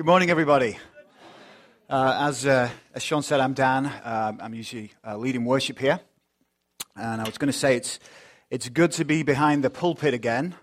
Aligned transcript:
Good 0.00 0.06
morning, 0.06 0.30
everybody. 0.30 0.78
Uh, 1.86 2.28
as, 2.30 2.46
uh, 2.46 2.70
as 2.94 3.02
Sean 3.02 3.22
said, 3.22 3.38
I'm 3.38 3.52
Dan. 3.52 3.84
Um, 4.02 4.38
I'm 4.40 4.54
usually 4.54 4.92
uh, 5.06 5.18
leading 5.18 5.44
worship 5.44 5.78
here. 5.78 6.00
And 6.96 7.20
I 7.20 7.24
was 7.24 7.36
going 7.36 7.52
to 7.52 7.58
say 7.58 7.76
it's, 7.76 7.98
it's 8.48 8.70
good 8.70 8.92
to 8.92 9.04
be 9.04 9.22
behind 9.24 9.62
the 9.62 9.68
pulpit 9.68 10.14
again, 10.14 10.54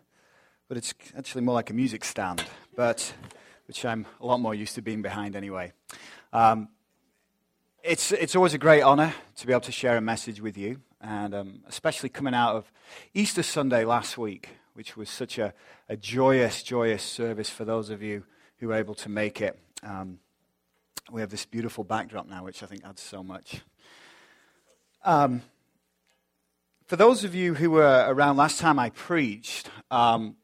but 0.67 0.75
it's 0.75 0.95
actually 1.15 1.41
more 1.41 1.53
like 1.53 1.69
a 1.69 1.75
music 1.75 2.03
stand, 2.03 2.43
but, 2.75 3.13
which 3.67 3.85
I'm 3.85 4.07
a 4.19 4.25
lot 4.25 4.39
more 4.39 4.55
used 4.55 4.73
to 4.73 4.81
being 4.81 5.03
behind 5.03 5.35
anyway. 5.35 5.71
Um, 6.33 6.69
it's, 7.83 8.11
it's 8.11 8.35
always 8.35 8.55
a 8.55 8.57
great 8.57 8.81
honor 8.81 9.13
to 9.35 9.45
be 9.45 9.53
able 9.53 9.61
to 9.61 9.71
share 9.71 9.97
a 9.97 10.01
message 10.01 10.41
with 10.41 10.57
you, 10.57 10.81
and 10.99 11.35
um, 11.35 11.59
especially 11.67 12.09
coming 12.09 12.33
out 12.33 12.55
of 12.55 12.71
Easter 13.13 13.43
Sunday 13.43 13.85
last 13.85 14.17
week, 14.17 14.49
which 14.73 14.97
was 14.97 15.11
such 15.11 15.37
a, 15.37 15.53
a 15.87 15.95
joyous, 15.95 16.63
joyous 16.63 17.03
service 17.03 17.51
for 17.51 17.65
those 17.65 17.91
of 17.91 18.01
you 18.01 18.23
who 18.59 18.67
were 18.67 18.75
able 18.75 18.95
to 18.95 19.09
make 19.09 19.41
it. 19.41 19.57
Um, 19.83 20.19
we 21.11 21.21
have 21.21 21.29
this 21.29 21.45
beautiful 21.45 21.83
backdrop 21.83 22.27
now, 22.27 22.43
which 22.43 22.63
I 22.63 22.65
think 22.65 22.83
adds 22.85 23.01
so 23.01 23.23
much. 23.23 23.61
Um, 25.05 25.41
for 26.85 26.95
those 26.95 27.23
of 27.23 27.35
you 27.35 27.53
who 27.53 27.71
were 27.71 28.05
around 28.07 28.37
last 28.37 28.59
time 28.59 28.79
I 28.79 28.89
preached, 28.89 29.69
um, 29.91 30.35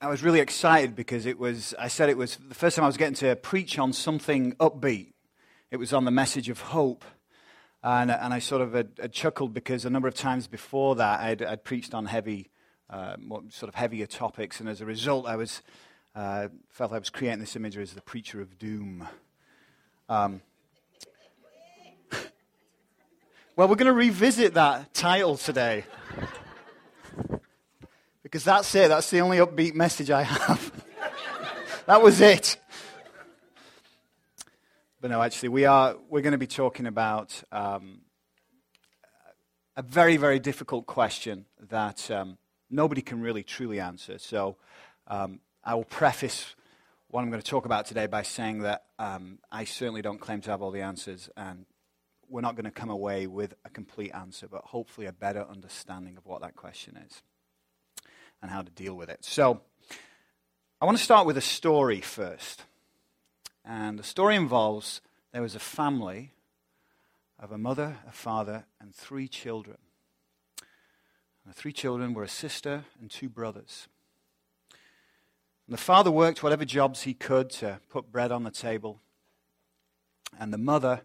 I 0.00 0.08
was 0.08 0.22
really 0.22 0.40
excited 0.40 0.94
because 0.94 1.26
it 1.26 1.38
was, 1.38 1.74
I 1.78 1.88
said 1.88 2.08
it 2.08 2.16
was 2.16 2.36
the 2.36 2.54
first 2.54 2.76
time 2.76 2.84
I 2.84 2.88
was 2.88 2.96
getting 2.96 3.14
to 3.16 3.36
preach 3.36 3.78
on 3.78 3.92
something 3.92 4.52
upbeat. 4.54 5.12
It 5.70 5.76
was 5.76 5.92
on 5.92 6.04
the 6.04 6.10
message 6.10 6.48
of 6.48 6.60
hope. 6.60 7.04
And, 7.84 8.10
and 8.10 8.34
I 8.34 8.38
sort 8.38 8.62
of 8.62 8.74
had, 8.74 8.90
had 9.00 9.12
chuckled 9.12 9.54
because 9.54 9.84
a 9.84 9.90
number 9.90 10.08
of 10.08 10.14
times 10.14 10.46
before 10.46 10.96
that 10.96 11.20
I'd, 11.20 11.42
I'd 11.42 11.64
preached 11.64 11.94
on 11.94 12.06
heavy, 12.06 12.50
uh, 12.90 13.16
sort 13.48 13.68
of 13.68 13.74
heavier 13.74 14.06
topics. 14.06 14.60
And 14.60 14.68
as 14.68 14.80
a 14.80 14.86
result, 14.86 15.26
I 15.26 15.36
was 15.36 15.62
uh, 16.14 16.48
felt 16.68 16.92
I 16.92 16.98
was 16.98 17.10
creating 17.10 17.40
this 17.40 17.56
imagery 17.56 17.82
as 17.82 17.92
the 17.92 18.02
preacher 18.02 18.40
of 18.40 18.58
doom. 18.58 19.08
Um, 20.08 20.42
well, 23.56 23.68
we're 23.68 23.76
going 23.76 23.86
to 23.86 23.92
revisit 23.92 24.54
that 24.54 24.92
title 24.92 25.36
today. 25.36 25.84
because 28.22 28.44
that's 28.44 28.74
it. 28.74 28.88
That's 28.88 29.10
the 29.10 29.20
only 29.20 29.38
upbeat 29.38 29.74
message 29.74 30.10
I 30.10 30.22
have. 30.22 30.84
that 31.86 32.02
was 32.02 32.20
it. 32.20 32.56
But 35.00 35.10
no, 35.10 35.22
actually, 35.22 35.48
we 35.48 35.64
are, 35.64 35.96
we're 36.08 36.20
going 36.22 36.32
to 36.32 36.38
be 36.38 36.46
talking 36.46 36.86
about 36.86 37.42
um, 37.50 38.02
a 39.76 39.82
very, 39.82 40.16
very 40.16 40.38
difficult 40.38 40.86
question 40.86 41.46
that 41.70 42.10
um, 42.10 42.38
nobody 42.70 43.02
can 43.02 43.20
really 43.20 43.42
truly 43.42 43.80
answer. 43.80 44.18
So 44.18 44.56
um, 45.08 45.40
I 45.64 45.74
will 45.74 45.84
preface 45.84 46.54
what 47.08 47.22
I'm 47.22 47.30
going 47.30 47.42
to 47.42 47.48
talk 47.48 47.66
about 47.66 47.86
today 47.86 48.06
by 48.06 48.22
saying 48.22 48.62
that 48.62 48.84
um, 48.98 49.38
I 49.50 49.64
certainly 49.64 50.02
don't 50.02 50.20
claim 50.20 50.40
to 50.42 50.50
have 50.50 50.62
all 50.62 50.70
the 50.70 50.80
answers, 50.80 51.30
and 51.36 51.66
we're 52.28 52.40
not 52.40 52.56
going 52.56 52.64
to 52.64 52.70
come 52.70 52.90
away 52.90 53.26
with 53.26 53.54
a 53.64 53.70
complete 53.70 54.12
answer, 54.12 54.48
but 54.48 54.62
hopefully 54.64 55.06
a 55.06 55.12
better 55.12 55.46
understanding 55.48 56.16
of 56.16 56.26
what 56.26 56.40
that 56.40 56.56
question 56.56 56.96
is 56.96 57.22
and 58.40 58.50
how 58.50 58.62
to 58.62 58.70
deal 58.70 58.94
with 58.94 59.08
it. 59.08 59.24
So, 59.24 59.60
I 60.80 60.84
want 60.84 60.98
to 60.98 61.04
start 61.04 61.28
with 61.28 61.36
a 61.36 61.40
story 61.40 62.00
first. 62.00 62.64
And 63.64 64.00
the 64.00 64.02
story 64.02 64.34
involves 64.34 65.00
there 65.32 65.42
was 65.42 65.54
a 65.54 65.60
family 65.60 66.32
of 67.38 67.52
a 67.52 67.58
mother, 67.58 67.98
a 68.08 68.10
father, 68.10 68.64
and 68.80 68.92
three 68.92 69.28
children. 69.28 69.78
And 71.44 71.54
the 71.54 71.56
three 71.56 71.72
children 71.72 72.14
were 72.14 72.24
a 72.24 72.28
sister 72.28 72.84
and 73.00 73.08
two 73.08 73.28
brothers. 73.28 73.86
And 75.66 75.74
the 75.74 75.80
father 75.80 76.10
worked 76.10 76.42
whatever 76.42 76.64
jobs 76.64 77.02
he 77.02 77.14
could 77.14 77.50
to 77.50 77.80
put 77.88 78.10
bread 78.10 78.32
on 78.32 78.44
the 78.44 78.50
table. 78.50 79.00
And 80.38 80.52
the 80.52 80.58
mother 80.58 81.02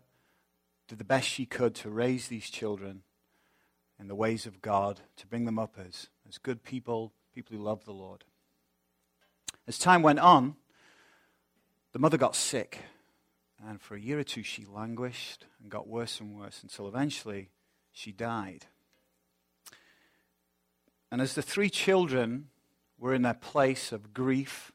did 0.87 0.97
the 0.97 1.03
best 1.03 1.27
she 1.27 1.45
could 1.45 1.75
to 1.75 1.89
raise 1.89 2.27
these 2.27 2.49
children 2.49 3.03
in 3.99 4.07
the 4.07 4.15
ways 4.15 4.45
of 4.45 4.61
God, 4.61 5.01
to 5.17 5.27
bring 5.27 5.45
them 5.45 5.59
up 5.59 5.75
as, 5.77 6.09
as 6.27 6.37
good 6.37 6.63
people, 6.63 7.11
people 7.33 7.57
who 7.57 7.63
love 7.63 7.85
the 7.85 7.93
Lord. 7.93 8.23
As 9.67 9.77
time 9.77 10.01
went 10.01 10.19
on, 10.19 10.55
the 11.93 11.99
mother 11.99 12.17
got 12.17 12.35
sick. 12.35 12.79
And 13.67 13.81
for 13.81 13.95
a 13.95 13.99
year 13.99 14.19
or 14.19 14.23
two, 14.23 14.43
she 14.43 14.65
languished 14.65 15.45
and 15.61 15.71
got 15.71 15.87
worse 15.87 16.19
and 16.19 16.39
worse 16.39 16.61
until 16.61 16.87
eventually 16.87 17.49
she 17.91 18.11
died. 18.11 18.65
And 21.11 21.21
as 21.21 21.33
the 21.33 21.41
three 21.41 21.69
children 21.69 22.49
were 22.99 23.13
in 23.13 23.21
their 23.21 23.33
place 23.33 23.91
of 23.91 24.13
grief 24.13 24.71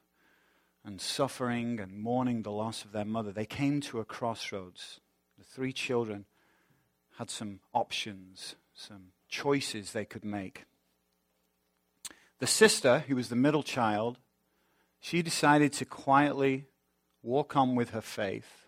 and 0.85 1.01
suffering 1.01 1.81
and 1.81 1.99
mourning 1.99 2.43
the 2.43 2.51
loss 2.51 2.85
of 2.85 2.93
their 2.93 3.05
mother, 3.05 3.33
they 3.33 3.47
came 3.47 3.81
to 3.81 4.01
a 4.01 4.05
crossroads. 4.05 5.01
The 5.39 5.45
three 5.45 5.73
children 5.73 6.27
had 7.19 7.31
some 7.31 7.61
options, 7.73 8.57
some 8.75 9.13
choices 9.29 9.93
they 9.93 10.05
could 10.05 10.25
make. 10.25 10.65
The 12.39 12.47
sister, 12.47 13.05
who 13.07 13.17
was 13.17 13.29
the 13.29 13.37
middle 13.37 13.63
child, 13.63 14.19
she 14.99 15.23
decided 15.23 15.73
to 15.75 15.85
quietly 15.85 16.67
walk 17.23 17.57
on 17.57 17.75
with 17.75 17.91
her 17.91 18.01
faith, 18.01 18.67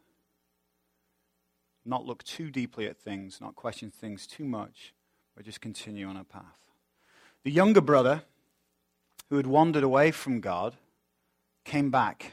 not 1.84 2.06
look 2.06 2.22
too 2.22 2.50
deeply 2.50 2.86
at 2.86 2.96
things, 2.96 3.40
not 3.40 3.56
question 3.56 3.90
things 3.90 4.26
too 4.26 4.44
much, 4.44 4.94
but 5.34 5.44
just 5.44 5.60
continue 5.60 6.06
on 6.06 6.16
her 6.16 6.24
path. 6.24 6.60
The 7.42 7.50
younger 7.50 7.80
brother, 7.80 8.22
who 9.28 9.36
had 9.36 9.46
wandered 9.46 9.82
away 9.82 10.10
from 10.10 10.40
God 10.40 10.76
came 11.64 11.90
back, 11.90 12.32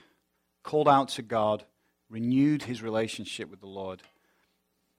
called 0.63 0.87
out 0.87 1.09
to 1.09 1.21
God, 1.21 1.63
renewed 2.09 2.63
his 2.63 2.81
relationship 2.81 3.49
with 3.49 3.61
the 3.61 3.67
Lord, 3.67 4.01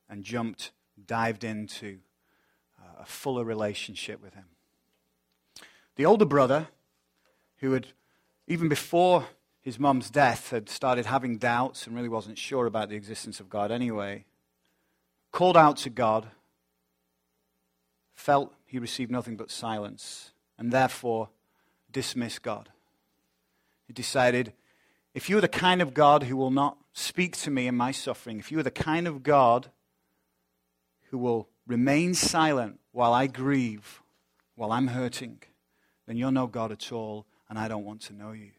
and 0.09 0.25
jumped, 0.25 0.73
dived 1.07 1.45
into 1.45 1.99
uh, 2.81 3.03
a 3.03 3.05
fuller 3.05 3.45
relationship 3.45 4.23
with 4.23 4.35
him. 4.35 4.47
The 5.97 6.07
older 6.07 6.25
brother, 6.25 6.69
who 7.59 7.73
had, 7.73 7.89
even 8.47 8.69
before 8.69 9.27
his 9.61 9.79
mum's 9.79 10.11
death, 10.11 10.51
had 10.51 10.69
started 10.69 11.07
having 11.07 11.37
doubts 11.37 11.87
and 11.87 11.95
really 11.95 12.09
wasn't 12.09 12.39
sure 12.39 12.67
about 12.67 12.89
the 12.89 12.97
existence 12.97 13.39
of 13.41 13.51
God 13.51 13.71
anyway, 13.71 14.25
called 15.31 15.57
out 15.57 15.77
to 15.79 15.91
God, 15.91 16.29
felt 18.15 18.53
he 18.65 18.79
received 18.79 19.11
nothing 19.11 19.37
but 19.37 19.51
silence, 19.51 20.33
and 20.59 20.73
therefore 20.73 21.29
dismiss 21.93 22.39
God. 22.39 22.71
He 23.87 23.93
decided, 23.93 24.53
if 25.15 25.29
you 25.29 25.39
are 25.39 25.43
the 25.43 25.49
kind 25.49 25.83
of 25.83 25.95
God 25.95 26.25
who 26.25 26.37
will 26.37 26.51
not 26.51 26.79
speak 26.93 27.37
to 27.39 27.51
me 27.51 27.67
in 27.67 27.77
my 27.77 27.93
suffering, 27.93 28.39
if 28.39 28.51
you 28.51 28.59
are 28.59 28.63
the 28.63 28.71
kind 28.71 29.07
of 29.07 29.23
God 29.23 29.71
who 31.11 31.19
will 31.19 31.49
remain 31.67 32.15
silent 32.15 32.81
while 32.93 33.13
I 33.13 33.27
grieve, 33.27 34.03
while 34.55 34.73
I'm 34.73 34.89
hurting, 34.89 35.43
then 36.07 36.17
you're 36.17 36.33
no 36.33 36.47
God 36.47 36.73
at 36.73 36.93
all, 36.93 37.27
and 37.49 37.59
I 37.59 37.69
don't 37.69 37.85
want 37.85 38.01
to 38.03 38.15
know 38.15 38.33
you. 38.33 38.51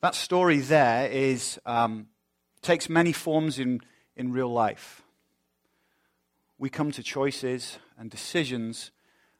That 0.00 0.14
story 0.14 0.58
there 0.58 1.10
is, 1.10 1.58
um, 1.66 2.08
takes 2.62 2.88
many 2.88 3.12
forms 3.12 3.58
in, 3.58 3.80
in 4.16 4.32
real 4.32 4.52
life. 4.52 5.02
We 6.56 6.70
come 6.70 6.92
to 6.92 7.02
choices 7.02 7.78
and 7.96 8.10
decisions 8.10 8.90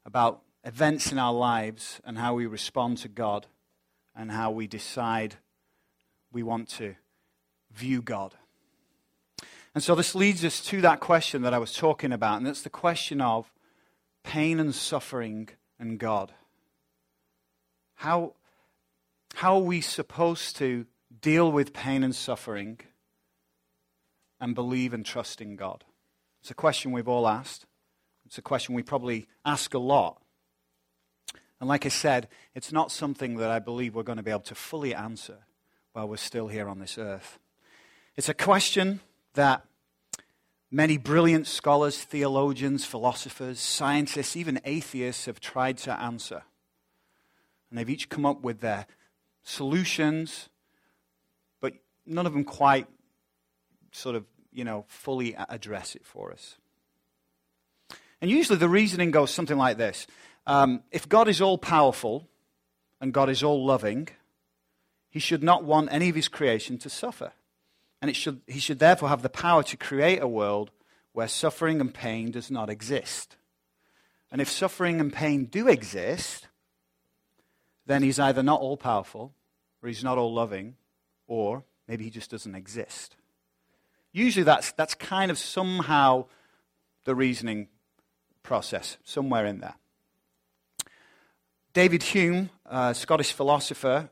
about 0.08 0.40
events 0.64 1.12
in 1.12 1.18
our 1.18 1.34
lives 1.34 2.00
and 2.02 2.16
how 2.16 2.32
we 2.32 2.46
respond 2.46 2.96
to 2.96 3.08
God 3.08 3.46
and 4.16 4.32
how 4.32 4.50
we 4.50 4.66
decide 4.66 5.34
we 6.32 6.42
want 6.42 6.66
to 6.70 6.94
view 7.70 8.00
God. 8.00 8.34
And 9.74 9.84
so 9.84 9.94
this 9.94 10.14
leads 10.14 10.46
us 10.46 10.64
to 10.64 10.80
that 10.80 11.00
question 11.00 11.42
that 11.42 11.52
I 11.52 11.58
was 11.58 11.74
talking 11.74 12.10
about, 12.10 12.38
and 12.38 12.48
it's 12.48 12.62
the 12.62 12.70
question 12.70 13.20
of 13.20 13.52
pain 14.24 14.58
and 14.58 14.74
suffering 14.74 15.50
and 15.78 15.98
God. 15.98 16.32
How, 17.96 18.32
how 19.34 19.56
are 19.56 19.62
we 19.62 19.82
supposed 19.82 20.56
to 20.56 20.86
deal 21.20 21.52
with 21.52 21.74
pain 21.74 22.02
and 22.02 22.14
suffering 22.14 22.80
and 24.40 24.54
believe 24.54 24.94
and 24.94 25.04
trust 25.04 25.42
in 25.42 25.54
God? 25.54 25.84
It's 26.40 26.50
a 26.50 26.54
question 26.54 26.92
we've 26.92 27.08
all 27.08 27.28
asked. 27.28 27.66
It's 28.28 28.36
a 28.36 28.42
question 28.42 28.74
we 28.74 28.82
probably 28.82 29.26
ask 29.46 29.72
a 29.72 29.78
lot. 29.78 30.20
And 31.60 31.66
like 31.66 31.86
I 31.86 31.88
said, 31.88 32.28
it's 32.54 32.72
not 32.72 32.92
something 32.92 33.36
that 33.38 33.50
I 33.50 33.58
believe 33.58 33.94
we're 33.94 34.02
going 34.02 34.18
to 34.18 34.22
be 34.22 34.30
able 34.30 34.40
to 34.42 34.54
fully 34.54 34.94
answer 34.94 35.38
while 35.94 36.06
we're 36.06 36.18
still 36.18 36.48
here 36.48 36.68
on 36.68 36.78
this 36.78 36.98
earth. 36.98 37.38
It's 38.16 38.28
a 38.28 38.34
question 38.34 39.00
that 39.32 39.64
many 40.70 40.98
brilliant 40.98 41.46
scholars, 41.46 42.04
theologians, 42.04 42.84
philosophers, 42.84 43.60
scientists, 43.60 44.36
even 44.36 44.60
atheists 44.66 45.24
have 45.24 45.40
tried 45.40 45.78
to 45.78 45.92
answer. 45.98 46.42
And 47.70 47.78
they've 47.78 47.88
each 47.88 48.10
come 48.10 48.26
up 48.26 48.42
with 48.42 48.60
their 48.60 48.84
solutions, 49.42 50.50
but 51.62 51.72
none 52.04 52.26
of 52.26 52.34
them 52.34 52.44
quite 52.44 52.88
sort 53.90 54.16
of, 54.16 54.26
you 54.52 54.64
know, 54.64 54.84
fully 54.86 55.34
address 55.34 55.94
it 55.94 56.04
for 56.04 56.30
us. 56.30 56.58
And 58.20 58.30
usually 58.30 58.58
the 58.58 58.68
reasoning 58.68 59.10
goes 59.10 59.30
something 59.30 59.56
like 59.56 59.76
this 59.76 60.06
um, 60.46 60.82
If 60.90 61.08
God 61.08 61.28
is 61.28 61.40
all 61.40 61.58
powerful 61.58 62.28
and 63.00 63.12
God 63.12 63.30
is 63.30 63.42
all 63.42 63.64
loving, 63.64 64.08
he 65.10 65.18
should 65.18 65.42
not 65.42 65.64
want 65.64 65.88
any 65.92 66.08
of 66.08 66.16
his 66.16 66.28
creation 66.28 66.78
to 66.78 66.90
suffer. 66.90 67.32
And 68.00 68.14
should, 68.14 68.40
he 68.46 68.60
should 68.60 68.78
therefore 68.78 69.08
have 69.08 69.22
the 69.22 69.28
power 69.28 69.62
to 69.64 69.76
create 69.76 70.22
a 70.22 70.28
world 70.28 70.70
where 71.12 71.28
suffering 71.28 71.80
and 71.80 71.92
pain 71.92 72.30
does 72.30 72.50
not 72.50 72.70
exist. 72.70 73.36
And 74.30 74.40
if 74.40 74.48
suffering 74.48 75.00
and 75.00 75.12
pain 75.12 75.46
do 75.46 75.68
exist, 75.68 76.46
then 77.86 78.02
he's 78.02 78.20
either 78.20 78.42
not 78.42 78.60
all 78.60 78.76
powerful, 78.76 79.32
or 79.82 79.88
he's 79.88 80.04
not 80.04 80.18
all 80.18 80.32
loving, 80.32 80.76
or 81.26 81.64
maybe 81.88 82.04
he 82.04 82.10
just 82.10 82.30
doesn't 82.30 82.54
exist. 82.54 83.16
Usually 84.12 84.44
that's, 84.44 84.72
that's 84.72 84.94
kind 84.94 85.30
of 85.30 85.38
somehow 85.38 86.26
the 87.04 87.14
reasoning 87.14 87.68
process, 88.42 88.96
somewhere 89.04 89.46
in 89.46 89.60
there. 89.60 89.74
David 91.72 92.02
Hume, 92.02 92.50
a 92.66 92.94
Scottish 92.94 93.32
philosopher, 93.32 94.10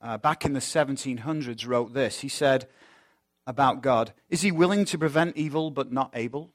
uh, 0.00 0.18
back 0.18 0.44
in 0.44 0.52
the 0.52 0.60
1700s, 0.60 1.66
wrote 1.66 1.94
this. 1.94 2.20
He 2.20 2.28
said 2.28 2.68
about 3.46 3.82
God 3.82 4.12
Is 4.28 4.42
he 4.42 4.52
willing 4.52 4.84
to 4.84 4.98
prevent 4.98 5.36
evil 5.36 5.70
but 5.70 5.90
not 5.90 6.10
able? 6.14 6.52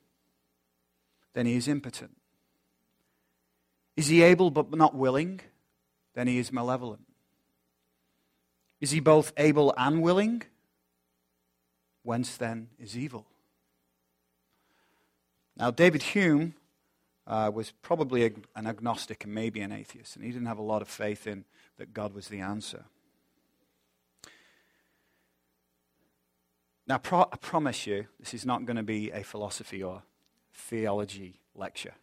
Then 1.34 1.46
he 1.46 1.56
is 1.56 1.68
impotent. 1.68 2.16
Is 3.98 4.08
he 4.08 4.22
able 4.22 4.52
but 4.52 4.72
not 4.72 4.96
willing? 4.96 5.42
Then 6.14 6.28
he 6.28 6.38
is 6.38 6.52
malevolent. 6.52 7.06
Is 8.80 8.92
he 8.92 9.00
both 9.00 9.34
able 9.38 9.74
and 9.78 10.02
willing? 10.02 10.44
Whence 12.04 12.38
then 12.38 12.70
is 12.80 12.98
evil? 12.98 13.26
Now, 15.56 15.72
David 15.72 16.04
Hume 16.04 16.56
uh, 17.26 17.52
was 17.54 17.72
probably 17.82 18.26
an 18.56 18.68
agnostic 18.68 19.24
and 19.24 19.34
maybe 19.34 19.62
an 19.62 19.72
atheist, 19.72 20.16
and 20.16 20.26
he 20.26 20.32
didn't 20.32 20.48
have 20.48 20.58
a 20.58 20.64
lot 20.64 20.82
of 20.82 20.88
faith 20.88 21.28
in 21.28 21.46
that 21.78 21.94
God 21.94 22.14
was 22.14 22.28
the 22.28 22.40
answer. 22.40 22.86
Now, 26.86 26.98
pro- 26.98 27.30
I 27.32 27.38
promise 27.38 27.88
you, 27.88 28.08
this 28.20 28.34
is 28.34 28.46
not 28.46 28.66
going 28.66 28.76
to 28.76 28.84
be 28.84 29.10
a 29.12 29.24
philosophy 29.24 29.82
or 29.82 30.04
theology 30.54 31.40
lecture. 31.56 31.94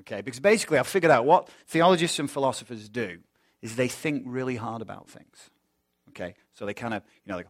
Okay, 0.00 0.20
because 0.20 0.40
basically 0.40 0.78
I've 0.78 0.86
figured 0.86 1.10
out 1.10 1.24
what 1.24 1.48
theologists 1.66 2.18
and 2.18 2.30
philosophers 2.30 2.88
do 2.88 3.18
is 3.60 3.76
they 3.76 3.88
think 3.88 4.22
really 4.26 4.56
hard 4.56 4.80
about 4.80 5.08
things. 5.08 5.50
Okay, 6.10 6.34
so 6.54 6.64
they 6.64 6.74
kind 6.74 6.94
of, 6.94 7.02
you 7.24 7.32
know, 7.32 7.36
they 7.36 7.42
go, 7.42 7.48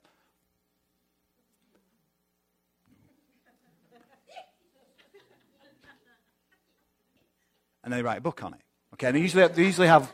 and 7.82 7.92
they 7.92 8.02
write 8.02 8.18
a 8.18 8.20
book 8.20 8.42
on 8.42 8.54
it. 8.54 8.60
Okay, 8.94 9.06
and 9.08 9.16
they 9.16 9.20
usually, 9.20 9.46
they 9.48 9.64
usually 9.64 9.88
have 9.88 10.12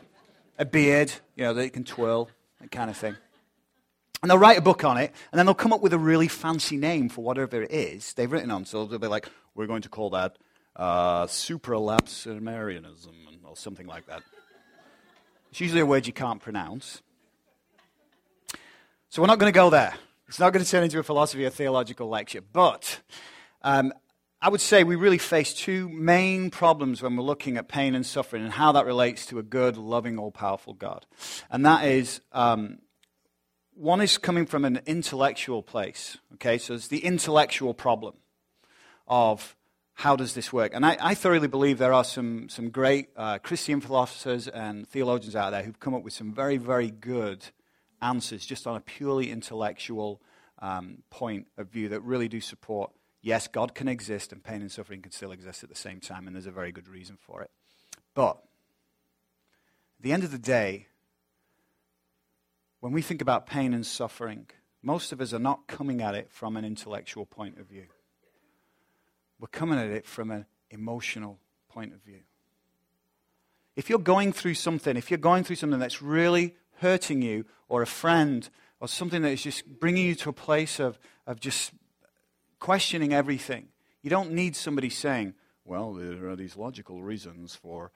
a 0.57 0.65
beard, 0.65 1.11
you 1.35 1.43
know, 1.43 1.53
that 1.53 1.63
you 1.63 1.71
can 1.71 1.83
twirl, 1.83 2.29
that 2.61 2.71
kind 2.71 2.89
of 2.89 2.97
thing. 2.97 3.15
And 4.21 4.31
they'll 4.31 4.37
write 4.37 4.57
a 4.57 4.61
book 4.61 4.83
on 4.83 4.97
it, 4.97 5.13
and 5.31 5.37
then 5.37 5.45
they'll 5.45 5.53
come 5.53 5.73
up 5.73 5.81
with 5.81 5.93
a 5.93 5.99
really 5.99 6.27
fancy 6.27 6.77
name 6.77 7.09
for 7.09 7.23
whatever 7.23 7.61
it 7.61 7.71
is 7.71 8.13
they've 8.13 8.31
written 8.31 8.49
on. 8.49 8.65
So 8.65 8.85
they'll 8.85 8.97
be 8.99 9.07
like, 9.07 9.29
we're 9.53 9.67
going 9.67 9.83
to 9.83 9.89
call 9.89 10.09
that 10.11 10.37
uh, 10.75 11.25
supralapsarianism, 11.25 13.13
or 13.43 13.55
something 13.55 13.87
like 13.87 14.07
that. 14.07 14.23
It's 15.51 15.61
usually 15.61 15.81
a 15.81 15.85
word 15.85 16.07
you 16.07 16.13
can't 16.13 16.41
pronounce. 16.41 17.01
So 19.09 19.21
we're 19.21 19.27
not 19.27 19.39
going 19.39 19.51
to 19.51 19.57
go 19.57 19.69
there. 19.69 19.93
It's 20.27 20.39
not 20.39 20.51
going 20.51 20.65
to 20.65 20.69
turn 20.69 20.83
into 20.83 20.99
a 20.99 21.03
philosophy 21.03 21.45
or 21.45 21.49
theological 21.49 22.09
lecture. 22.09 22.41
But 22.41 22.99
um, 23.61 23.93
I 24.39 24.49
would 24.49 24.61
say 24.61 24.83
we 24.83 24.95
really 24.95 25.17
face 25.17 25.51
two 25.51 25.89
main 25.89 26.51
problems 26.51 27.01
when 27.01 27.15
we're 27.15 27.23
looking 27.23 27.57
at 27.57 27.67
pain 27.67 27.95
and 27.95 28.05
suffering 28.05 28.43
and 28.43 28.53
how 28.53 28.71
that 28.73 28.85
relates 28.85 29.25
to 29.27 29.39
a 29.39 29.43
good, 29.43 29.77
loving, 29.77 30.19
all 30.19 30.31
powerful 30.31 30.73
God. 30.73 31.07
And 31.49 31.65
that 31.65 31.85
is 31.85 32.21
um, 32.31 32.77
one 33.73 33.99
is 33.99 34.19
coming 34.19 34.45
from 34.45 34.63
an 34.63 34.81
intellectual 34.85 35.63
place. 35.63 36.17
Okay, 36.35 36.59
so 36.59 36.75
it's 36.75 36.87
the 36.87 37.03
intellectual 37.03 37.73
problem 37.73 38.15
of 39.07 39.55
how 39.95 40.15
does 40.15 40.35
this 40.35 40.53
work? 40.53 40.71
And 40.75 40.85
I, 40.85 40.97
I 41.01 41.15
thoroughly 41.15 41.47
believe 41.47 41.79
there 41.79 41.93
are 41.93 42.03
some, 42.03 42.47
some 42.49 42.69
great 42.69 43.09
uh, 43.15 43.39
Christian 43.39 43.81
philosophers 43.81 44.47
and 44.47 44.87
theologians 44.87 45.35
out 45.35 45.49
there 45.49 45.63
who've 45.63 45.79
come 45.79 45.95
up 45.95 46.03
with 46.03 46.13
some 46.13 46.31
very, 46.31 46.57
very 46.57 46.91
good 46.91 47.43
answers 48.03 48.45
just 48.45 48.67
on 48.67 48.75
a 48.75 48.81
purely 48.81 49.31
intellectual 49.31 50.21
um, 50.59 50.99
point 51.09 51.47
of 51.57 51.69
view 51.69 51.89
that 51.89 52.01
really 52.01 52.27
do 52.27 52.39
support 52.39 52.91
yes, 53.27 53.47
God 53.47 53.75
can 53.75 53.89
exist 53.89 54.31
and 54.31 54.41
pain 54.41 54.61
and 54.61 54.71
suffering 54.71 55.01
can 55.01 55.11
still 55.11 55.33
exist 55.33 55.61
at 55.61 55.69
the 55.69 55.75
same 55.75 55.99
time, 55.99 56.27
and 56.27 56.35
there's 56.35 56.47
a 56.47 56.51
very 56.51 56.71
good 56.71 56.87
reason 56.87 57.17
for 57.19 57.41
it. 57.41 57.51
But 58.15 58.37
at 59.99 60.03
the 60.03 60.13
end 60.13 60.23
of 60.23 60.31
the 60.31 60.37
day, 60.37 60.87
when 62.79 62.93
we 62.93 63.01
think 63.01 63.21
about 63.21 63.45
pain 63.45 63.73
and 63.73 63.85
suffering, 63.85 64.47
most 64.81 65.11
of 65.11 65.19
us 65.19 65.33
are 65.33 65.39
not 65.39 65.67
coming 65.67 66.01
at 66.01 66.15
it 66.15 66.31
from 66.31 66.55
an 66.55 66.63
intellectual 66.63 67.25
point 67.25 67.59
of 67.59 67.67
view. 67.67 67.87
We're 69.39 69.49
coming 69.49 69.77
at 69.77 69.87
it 69.87 70.05
from 70.05 70.31
an 70.31 70.45
emotional 70.71 71.37
point 71.69 71.93
of 71.93 72.01
view. 72.03 72.21
If 73.75 73.89
you're 73.89 73.99
going 73.99 74.31
through 74.31 74.53
something, 74.53 74.95
if 74.95 75.11
you're 75.11 75.17
going 75.17 75.43
through 75.43 75.57
something 75.57 75.79
that's 75.79 76.01
really 76.01 76.55
hurting 76.79 77.21
you, 77.21 77.45
or 77.67 77.81
a 77.81 77.87
friend, 77.87 78.49
or 78.79 78.87
something 78.87 79.21
that 79.23 79.31
is 79.31 79.43
just 79.43 79.65
bringing 79.79 80.05
you 80.05 80.15
to 80.15 80.29
a 80.29 80.33
place 80.33 80.79
of, 80.79 80.97
of 81.25 81.41
just 81.41 81.71
questioning 82.59 83.13
everything. 83.13 83.67
You 84.01 84.09
don't 84.09 84.31
need 84.31 84.55
somebody 84.55 84.89
saying, 84.89 85.33
well, 85.65 85.93
there 85.93 86.29
are 86.29 86.35
these 86.35 86.55
logical 86.55 87.03
reasons 87.03 87.55
for. 87.55 87.91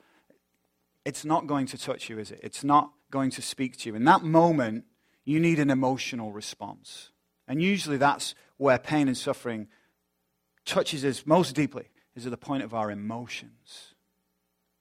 It's 1.05 1.25
not 1.25 1.47
going 1.47 1.65
to 1.67 1.77
touch 1.77 2.09
you, 2.09 2.19
is 2.19 2.31
it? 2.31 2.39
It's 2.43 2.63
not 2.63 2.91
going 3.09 3.31
to 3.31 3.41
speak 3.41 3.77
to 3.77 3.89
you. 3.89 3.95
In 3.95 4.03
that 4.05 4.23
moment, 4.23 4.85
you 5.25 5.39
need 5.39 5.59
an 5.59 5.69
emotional 5.69 6.31
response. 6.31 7.09
And 7.47 7.61
usually 7.61 7.97
that's 7.97 8.35
where 8.57 8.77
pain 8.77 9.07
and 9.07 9.17
suffering 9.17 9.67
touches 10.65 11.03
us 11.03 11.25
most 11.25 11.55
deeply, 11.55 11.89
is 12.15 12.25
at 12.25 12.31
the 12.31 12.37
point 12.37 12.63
of 12.63 12.73
our 12.73 12.91
emotions. 12.91 13.95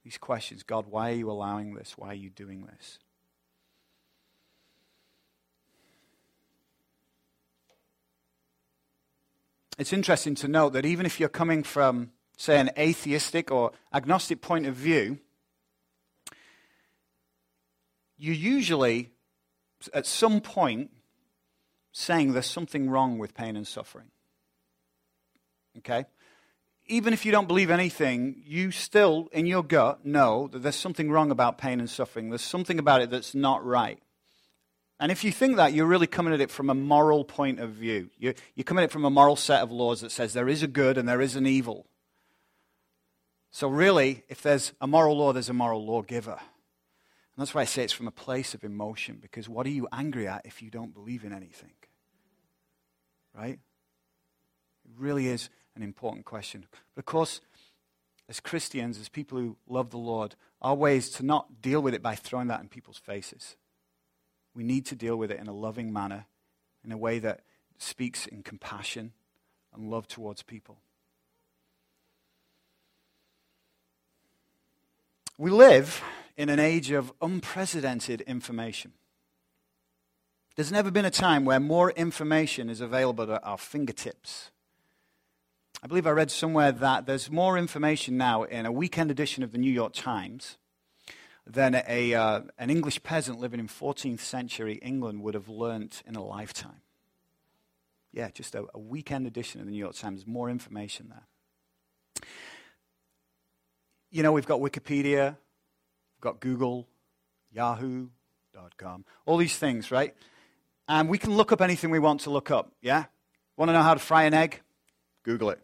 These 0.04 0.18
questions 0.18 0.62
God, 0.62 0.86
why 0.88 1.10
are 1.10 1.14
you 1.14 1.30
allowing 1.30 1.74
this? 1.74 1.94
Why 1.96 2.08
are 2.08 2.14
you 2.14 2.30
doing 2.30 2.66
this? 2.66 2.98
It's 9.80 9.94
interesting 9.94 10.34
to 10.34 10.46
note 10.46 10.74
that 10.74 10.84
even 10.84 11.06
if 11.06 11.18
you're 11.18 11.30
coming 11.30 11.62
from, 11.62 12.10
say, 12.36 12.60
an 12.60 12.70
atheistic 12.78 13.50
or 13.50 13.72
agnostic 13.94 14.42
point 14.42 14.66
of 14.66 14.74
view, 14.74 15.18
you 18.18 18.34
usually, 18.34 19.08
at 19.94 20.04
some 20.04 20.42
point, 20.42 20.90
saying 21.92 22.34
there's 22.34 22.44
something 22.44 22.90
wrong 22.90 23.16
with 23.16 23.32
pain 23.32 23.56
and 23.56 23.66
suffering. 23.66 24.10
Okay? 25.78 26.04
Even 26.86 27.14
if 27.14 27.24
you 27.24 27.32
don't 27.32 27.48
believe 27.48 27.70
anything, 27.70 28.42
you 28.44 28.70
still, 28.72 29.30
in 29.32 29.46
your 29.46 29.62
gut, 29.62 30.04
know 30.04 30.46
that 30.48 30.58
there's 30.58 30.76
something 30.76 31.10
wrong 31.10 31.30
about 31.30 31.56
pain 31.56 31.80
and 31.80 31.88
suffering. 31.88 32.28
There's 32.28 32.42
something 32.42 32.78
about 32.78 33.00
it 33.00 33.08
that's 33.08 33.34
not 33.34 33.64
right. 33.64 33.98
And 35.00 35.10
if 35.10 35.24
you 35.24 35.32
think 35.32 35.56
that, 35.56 35.72
you're 35.72 35.86
really 35.86 36.06
coming 36.06 36.34
at 36.34 36.42
it 36.42 36.50
from 36.50 36.68
a 36.68 36.74
moral 36.74 37.24
point 37.24 37.58
of 37.58 37.70
view. 37.70 38.10
You're, 38.18 38.34
you're 38.54 38.64
coming 38.64 38.82
at 38.84 38.90
it 38.90 38.92
from 38.92 39.06
a 39.06 39.10
moral 39.10 39.34
set 39.34 39.62
of 39.62 39.72
laws 39.72 40.02
that 40.02 40.12
says 40.12 40.34
there 40.34 40.48
is 40.48 40.62
a 40.62 40.68
good 40.68 40.98
and 40.98 41.08
there 41.08 41.22
is 41.22 41.36
an 41.36 41.46
evil. 41.46 41.86
So, 43.50 43.66
really, 43.66 44.24
if 44.28 44.42
there's 44.42 44.74
a 44.78 44.86
moral 44.86 45.16
law, 45.16 45.32
there's 45.32 45.48
a 45.48 45.54
moral 45.54 45.84
lawgiver. 45.84 46.38
And 46.38 47.38
that's 47.38 47.54
why 47.54 47.62
I 47.62 47.64
say 47.64 47.82
it's 47.82 47.94
from 47.94 48.08
a 48.08 48.12
place 48.12 48.52
of 48.52 48.62
emotion, 48.62 49.18
because 49.20 49.48
what 49.48 49.66
are 49.66 49.70
you 49.70 49.88
angry 49.90 50.28
at 50.28 50.42
if 50.44 50.60
you 50.60 50.70
don't 50.70 50.92
believe 50.92 51.24
in 51.24 51.32
anything? 51.32 51.72
Right? 53.34 53.58
It 54.84 54.90
really 54.98 55.28
is 55.28 55.48
an 55.74 55.82
important 55.82 56.26
question. 56.26 56.66
But 56.94 57.00
of 57.00 57.06
course, 57.06 57.40
as 58.28 58.38
Christians, 58.38 59.00
as 59.00 59.08
people 59.08 59.38
who 59.38 59.56
love 59.66 59.90
the 59.90 59.96
Lord, 59.96 60.36
our 60.60 60.74
way 60.74 60.98
is 60.98 61.08
to 61.12 61.24
not 61.24 61.62
deal 61.62 61.80
with 61.80 61.94
it 61.94 62.02
by 62.02 62.14
throwing 62.14 62.48
that 62.48 62.60
in 62.60 62.68
people's 62.68 62.98
faces. 62.98 63.56
We 64.54 64.64
need 64.64 64.86
to 64.86 64.96
deal 64.96 65.16
with 65.16 65.30
it 65.30 65.38
in 65.38 65.46
a 65.46 65.54
loving 65.54 65.92
manner, 65.92 66.26
in 66.84 66.92
a 66.92 66.96
way 66.96 67.18
that 67.20 67.42
speaks 67.78 68.26
in 68.26 68.42
compassion 68.42 69.12
and 69.72 69.90
love 69.90 70.06
towards 70.08 70.42
people. 70.42 70.78
We 75.38 75.50
live 75.50 76.02
in 76.36 76.48
an 76.48 76.58
age 76.58 76.90
of 76.90 77.12
unprecedented 77.22 78.20
information. 78.22 78.92
There's 80.56 80.72
never 80.72 80.90
been 80.90 81.06
a 81.06 81.10
time 81.10 81.44
where 81.44 81.60
more 81.60 81.92
information 81.92 82.68
is 82.68 82.82
available 82.82 83.32
at 83.32 83.42
our 83.44 83.56
fingertips. 83.56 84.50
I 85.82 85.86
believe 85.86 86.06
I 86.06 86.10
read 86.10 86.30
somewhere 86.30 86.72
that 86.72 87.06
there's 87.06 87.30
more 87.30 87.56
information 87.56 88.18
now 88.18 88.42
in 88.42 88.66
a 88.66 88.72
weekend 88.72 89.10
edition 89.10 89.42
of 89.42 89.52
the 89.52 89.58
New 89.58 89.72
York 89.72 89.94
Times 89.94 90.58
than 91.46 91.74
a, 91.86 92.14
uh, 92.14 92.40
an 92.58 92.70
English 92.70 93.02
peasant 93.02 93.40
living 93.40 93.60
in 93.60 93.68
14th 93.68 94.20
century 94.20 94.74
England 94.82 95.22
would 95.22 95.34
have 95.34 95.48
learnt 95.48 96.02
in 96.06 96.16
a 96.16 96.24
lifetime. 96.24 96.82
Yeah, 98.12 98.30
just 98.30 98.54
a, 98.54 98.64
a 98.74 98.78
weekend 98.78 99.26
edition 99.26 99.60
of 99.60 99.66
the 99.66 99.72
New 99.72 99.78
York 99.78 99.94
Times. 99.94 100.26
More 100.26 100.50
information 100.50 101.08
there. 101.10 102.24
You 104.10 104.22
know, 104.22 104.32
we've 104.32 104.46
got 104.46 104.60
Wikipedia, 104.60 105.36
we've 106.16 106.20
got 106.20 106.40
Google, 106.40 106.88
Yahoo.com, 107.52 109.04
all 109.24 109.36
these 109.36 109.56
things, 109.56 109.90
right? 109.92 110.14
And 110.88 111.08
we 111.08 111.18
can 111.18 111.36
look 111.36 111.52
up 111.52 111.60
anything 111.60 111.90
we 111.90 112.00
want 112.00 112.22
to 112.22 112.30
look 112.30 112.50
up, 112.50 112.72
yeah? 112.82 113.04
Want 113.56 113.68
to 113.68 113.72
know 113.72 113.82
how 113.82 113.94
to 113.94 114.00
fry 114.00 114.24
an 114.24 114.34
egg? 114.34 114.60
Google 115.22 115.50
it, 115.50 115.60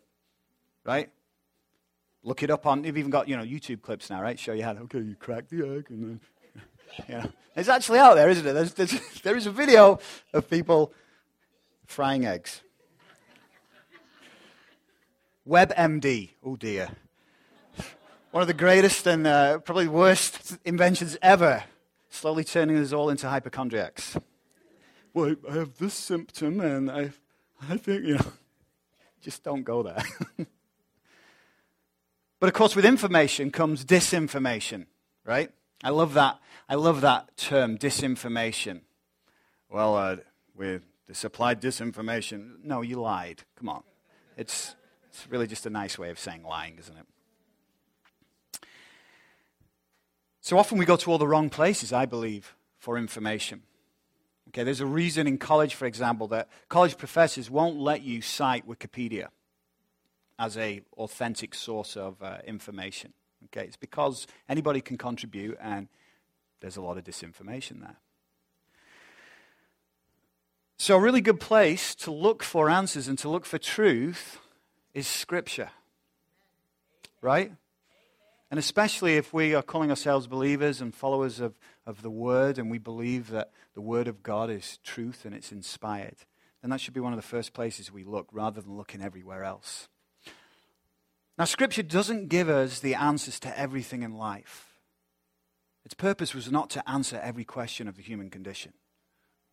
right? 0.85 1.11
Look 2.27 2.43
it 2.43 2.51
up 2.51 2.67
on, 2.67 2.83
you've 2.83 2.99
even 2.99 3.13
got, 3.13 3.29
you 3.29 3.37
know, 3.37 3.45
YouTube 3.45 3.83
clips 3.83 4.11
now, 4.11 4.21
right? 4.21 4.37
Show 4.37 4.53
you 4.53 4.65
how 4.65 4.73
okay, 4.73 4.99
you 4.99 5.15
crack 5.15 5.49
the 5.49 5.65
egg 5.65 5.87
and 5.91 6.03
then, 6.03 6.21
you 7.09 7.15
know. 7.15 7.31
It's 7.55 7.69
actually 7.69 8.01
out 8.01 8.17
there, 8.17 8.29
isn't 8.29 8.45
it? 8.45 8.53
There's, 8.53 8.75
there's, 8.75 9.21
there 9.23 9.37
is 9.37 9.47
a 9.47 9.53
video 9.53 10.01
of 10.33 10.51
people 10.51 10.93
frying 11.87 12.27
eggs. 12.27 12.63
WebMD, 15.49 16.31
oh 16.45 16.57
dear. 16.57 16.89
One 18.33 18.43
of 18.43 18.49
the 18.49 18.55
greatest 18.55 19.07
and 19.07 19.25
uh, 19.25 19.59
probably 19.59 19.87
worst 19.87 20.59
inventions 20.65 21.17
ever, 21.23 21.63
slowly 22.11 22.43
turning 22.43 22.77
us 22.79 22.93
all 22.93 23.09
into 23.09 23.29
hypochondriacs. 23.29 24.19
Well, 25.15 25.37
I 25.49 25.55
have 25.55 25.79
this 25.79 25.95
symptom, 25.95 26.59
and 26.59 26.91
I, 26.91 27.13
I 27.71 27.77
think, 27.77 28.05
you 28.05 28.15
know, 28.17 28.33
just 29.21 29.45
don't 29.45 29.63
go 29.63 29.85
there. 29.85 30.03
but 32.39 32.49
of 32.49 32.55
course, 32.55 32.77
with 32.77 32.85
information 32.85 33.51
comes 33.51 33.85
disinformation, 33.85 34.87
right? 35.25 35.51
I 35.83 35.91
love 35.91 36.15
that. 36.15 36.39
I 36.69 36.75
love 36.75 37.01
that 37.01 37.37
term, 37.37 37.79
disinformation. 37.79 38.81
Well, 39.71 39.97
uh, 39.97 40.17
we 40.55 40.81
supplied 41.13 41.61
disinformation. 41.61 42.65
No, 42.65 42.83
you 42.83 43.01
lied. 43.01 43.43
Come 43.57 43.69
on. 43.69 43.83
It's, 44.37 44.75
it's 45.09 45.27
really 45.31 45.47
just 45.47 45.67
a 45.67 45.71
nice 45.71 45.99
way 45.99 46.11
of 46.11 46.19
saying 46.19 46.43
lying, 46.43 46.77
isn't 46.79 46.97
it? 46.97 47.07
So 50.41 50.59
often 50.59 50.79
we 50.79 50.85
go 50.85 50.97
to 50.97 51.11
all 51.11 51.19
the 51.19 51.27
wrong 51.27 51.51
places, 51.51 51.93
I 51.93 52.07
believe, 52.07 52.55
for 52.79 52.99
information. 52.99 53.63
Okay, 54.49 54.63
there's 54.63 54.81
a 54.81 54.87
reason 54.87 55.27
in 55.27 55.39
college, 55.39 55.75
for 55.75 55.87
example, 55.87 56.29
that 56.29 56.49
college 56.69 56.97
professors 56.97 57.51
won't 57.51 57.79
let 57.79 58.03
you 58.03 58.23
cite 58.23 58.69
Wikipedia 58.69 59.29
as 60.39 60.57
a 60.57 60.83
authentic 60.97 61.55
source 61.55 61.97
of 61.97 62.23
uh, 62.23 62.39
information. 62.47 63.13
Okay, 63.47 63.65
it's 63.65 63.77
because 63.77 64.27
anybody 64.49 64.81
can 64.81 64.99
contribute, 64.99 65.57
and 65.61 65.89
there's 66.61 66.77
a 66.77 66.83
lot 66.83 66.99
of 66.99 67.05
disinformation 67.05 67.81
there. 67.81 67.97
So, 70.79 70.97
a 70.97 71.01
really 71.01 71.21
good 71.21 71.41
place 71.41 71.95
to 71.97 72.11
look 72.11 72.43
for 72.43 72.69
answers 72.69 73.09
and 73.09 73.19
to 73.19 73.29
look 73.29 73.47
for 73.47 73.59
truth 73.59 74.41
is 74.93 75.07
Scripture. 75.07 75.71
Right? 77.23 77.53
And 78.51 78.59
especially 78.59 79.17
if 79.17 79.33
we 79.33 79.55
are 79.55 79.63
calling 79.63 79.91
ourselves 79.91 80.27
believers 80.27 80.81
and 80.81 80.95
followers 80.95 81.41
of, 81.41 81.59
of 81.87 82.03
the 82.03 82.11
Word, 82.11 82.59
and 82.59 82.71
we 82.71 82.79
believe 82.79 83.31
that 83.31 83.51
the 83.75 83.81
Word 83.81 84.07
of 84.07 84.23
God 84.23 84.51
is 84.51 84.79
truth 84.85 85.25
and 85.25 85.35
it's 85.35 85.51
inspired, 85.51 86.17
then 86.63 86.71
that 86.71 86.81
should 86.81 86.95
be 86.95 87.01
one 87.01 87.13
of 87.13 87.19
the 87.19 87.27
first 87.27 87.53
places 87.53 87.91
we 87.91 88.05
look 88.05 88.29
rather 88.31 88.61
than 88.61 88.77
looking 88.77 89.03
everywhere 89.03 89.45
else. 89.45 89.89
Now, 91.39 91.45
Scripture 91.45 91.83
doesn't 91.83 92.29
give 92.29 92.49
us 92.49 92.81
the 92.81 92.95
answers 92.95 93.39
to 93.41 93.59
everything 93.59 94.03
in 94.03 94.17
life. 94.17 94.75
Its 95.85 95.95
purpose 95.95 96.35
was 96.35 96.51
not 96.51 96.71
to 96.71 96.89
answer 96.89 97.21
every 97.23 97.45
question 97.45 97.89
of 97.89 97.97
the 97.97 98.03
human 98.03 98.31
condition. 98.31 98.73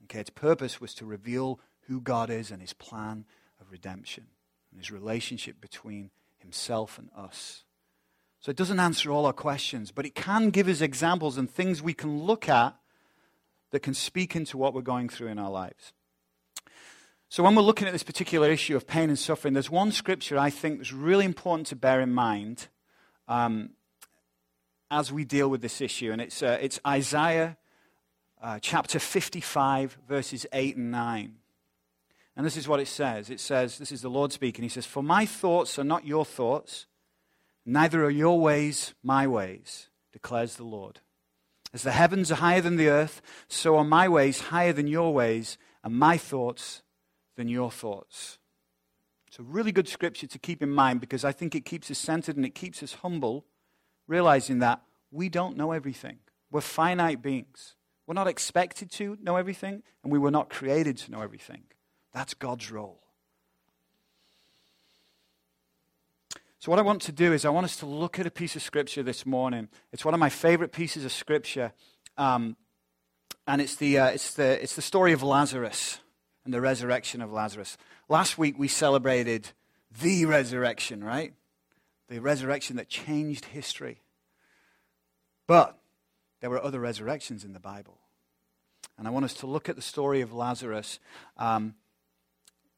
Okay, 0.06 0.20
its 0.20 0.30
purpose 0.30 0.82
was 0.82 0.94
to 0.96 1.06
reveal 1.06 1.60
who 1.88 2.02
God 2.02 2.30
is 2.30 2.52
and 2.52 2.62
his 2.62 2.74
plan 2.74 3.26
of 3.60 3.72
redemption 3.72 4.28
and 4.72 4.80
his 4.80 4.92
relationship 4.92 5.62
between 5.62 6.10
himself 6.38 6.98
and 6.98 7.10
us. 7.16 7.64
So 8.40 8.50
it 8.50 8.58
doesn't 8.58 8.80
answer 8.80 9.12
all 9.12 9.26
our 9.26 9.34
questions, 9.34 9.92
but 9.92 10.06
it 10.06 10.16
can 10.16 10.50
give 10.50 10.68
us 10.68 10.82
examples 10.82 11.38
and 11.38 11.50
things 11.50 11.82
we 11.82 11.94
can 11.94 12.24
look 12.24 12.50
at 12.50 12.76
that 13.72 13.82
can 13.82 13.94
speak 13.94 14.36
into 14.36 14.58
what 14.58 14.74
we're 14.74 14.82
going 14.82 15.10
through 15.10 15.28
in 15.28 15.40
our 15.40 15.52
lives. 15.52 15.94
So, 17.34 17.42
when 17.42 17.56
we're 17.56 17.64
looking 17.64 17.88
at 17.88 17.94
this 17.94 18.04
particular 18.04 18.52
issue 18.52 18.76
of 18.76 18.86
pain 18.86 19.10
and 19.10 19.18
suffering, 19.18 19.56
there's 19.56 19.68
one 19.68 19.92
scripture 19.92 20.38
I 20.38 20.52
think 20.52 20.78
that's 20.78 20.94
really 20.94 21.26
important 21.26 21.66
to 21.70 21.76
bear 21.76 22.00
in 22.00 22.14
mind 22.14 22.68
um, 23.28 23.72
as 24.92 25.12
we 25.12 25.26
deal 25.26 25.50
with 25.50 25.60
this 25.64 25.82
issue, 25.82 26.12
and 26.12 26.22
it's, 26.22 26.44
uh, 26.44 26.60
it's 26.62 26.80
Isaiah 26.86 27.58
uh, 28.40 28.60
chapter 28.62 29.00
55, 29.00 29.98
verses 30.08 30.46
8 30.54 30.76
and 30.76 30.92
9. 30.92 31.34
And 32.38 32.46
this 32.46 32.56
is 32.56 32.68
what 32.68 32.80
it 32.80 32.88
says 32.88 33.32
it 33.32 33.40
says, 33.40 33.80
This 33.80 33.92
is 33.92 34.04
the 34.04 34.10
Lord 34.10 34.32
speaking. 34.32 34.62
He 34.62 34.70
says, 34.70 34.86
For 34.86 35.02
my 35.02 35.26
thoughts 35.26 35.80
are 35.80 35.84
not 35.84 36.06
your 36.06 36.26
thoughts, 36.26 36.86
neither 37.66 38.04
are 38.04 38.12
your 38.12 38.40
ways 38.40 38.94
my 39.02 39.26
ways, 39.26 39.90
declares 40.12 40.58
the 40.58 40.66
Lord. 40.66 41.00
As 41.74 41.82
the 41.82 41.94
heavens 41.94 42.32
are 42.32 42.36
higher 42.36 42.62
than 42.62 42.76
the 42.76 42.90
earth, 42.90 43.24
so 43.48 43.76
are 43.78 43.84
my 43.84 44.08
ways 44.08 44.40
higher 44.40 44.72
than 44.72 44.86
your 44.86 45.12
ways, 45.12 45.58
and 45.84 45.96
my 45.96 46.16
thoughts 46.16 46.83
than 47.36 47.48
your 47.48 47.72
thoughts. 47.72 48.38
It's 49.28 49.40
a 49.40 49.44
really 49.44 49.72
good 49.72 49.88
scripture 49.88 50.28
to 50.28 50.38
keep 50.38 50.62
in 50.62 50.70
mind 50.70 51.02
because 51.02 51.26
I 51.26 51.32
think 51.32 51.56
it 51.56 51.66
keeps 51.66 51.90
us 51.90 51.98
centered 51.98 52.36
and 52.36 52.46
it 52.46 52.54
keeps 52.54 52.84
us 52.84 52.94
humble, 53.02 53.46
realizing 54.08 54.60
that 54.60 54.84
we 55.12 55.28
don't 55.28 55.58
know 55.58 55.72
everything. 55.72 56.20
We're 56.52 56.62
finite 56.62 57.22
beings. 57.22 57.76
We're 58.06 58.14
not 58.14 58.28
expected 58.28 58.92
to 58.92 59.18
know 59.22 59.38
everything, 59.38 59.82
and 60.04 60.12
we 60.12 60.20
were 60.20 60.30
not 60.30 60.50
created 60.50 60.98
to 61.00 61.12
know 61.12 61.22
everything. 61.22 61.64
That's 62.14 62.34
God's 62.34 62.70
role. 62.70 63.00
So, 66.60 66.70
what 66.70 66.80
I 66.80 66.84
want 66.84 67.02
to 67.04 67.12
do 67.12 67.34
is, 67.34 67.44
I 67.44 67.50
want 67.50 67.66
us 67.66 67.78
to 67.78 67.86
look 67.86 68.20
at 68.20 68.28
a 68.28 68.32
piece 68.32 68.56
of 68.56 68.62
scripture 68.62 69.04
this 69.04 69.26
morning. 69.26 69.68
It's 69.92 70.06
one 70.06 70.14
of 70.14 70.20
my 70.20 70.30
favorite 70.30 70.72
pieces 70.72 71.06
of 71.06 71.12
scripture, 71.12 71.74
um, 72.18 72.56
and 73.48 73.62
it's 73.62 73.76
the, 73.76 73.98
uh, 73.98 74.08
it's, 74.08 74.36
the, 74.36 74.62
it's 74.62 74.76
the 74.76 74.82
story 74.82 75.12
of 75.12 75.24
Lazarus 75.24 76.00
and 76.46 76.54
the 76.54 76.62
resurrection 76.62 77.22
of 77.22 77.32
Lazarus. 77.32 77.78
Last 78.10 78.38
week 78.38 78.58
we 78.58 78.68
celebrated 78.68 79.50
the 80.02 80.26
resurrection, 80.26 81.04
right? 81.04 81.34
The 82.10 82.20
resurrection 82.20 82.76
that 82.78 82.90
changed 82.90 83.46
history. 83.46 84.02
But 85.48 85.78
there 86.42 86.50
were 86.50 86.64
other 86.64 86.80
resurrections 86.80 87.44
in 87.44 87.54
the 87.54 87.60
Bible. 87.60 88.00
And 88.98 89.08
I 89.08 89.12
want 89.12 89.26
us 89.26 89.34
to 89.36 89.48
look 89.48 89.70
at 89.70 89.76
the 89.76 89.82
story 89.82 90.22
of 90.22 90.34
Lazarus 90.34 91.00
um, 91.38 91.76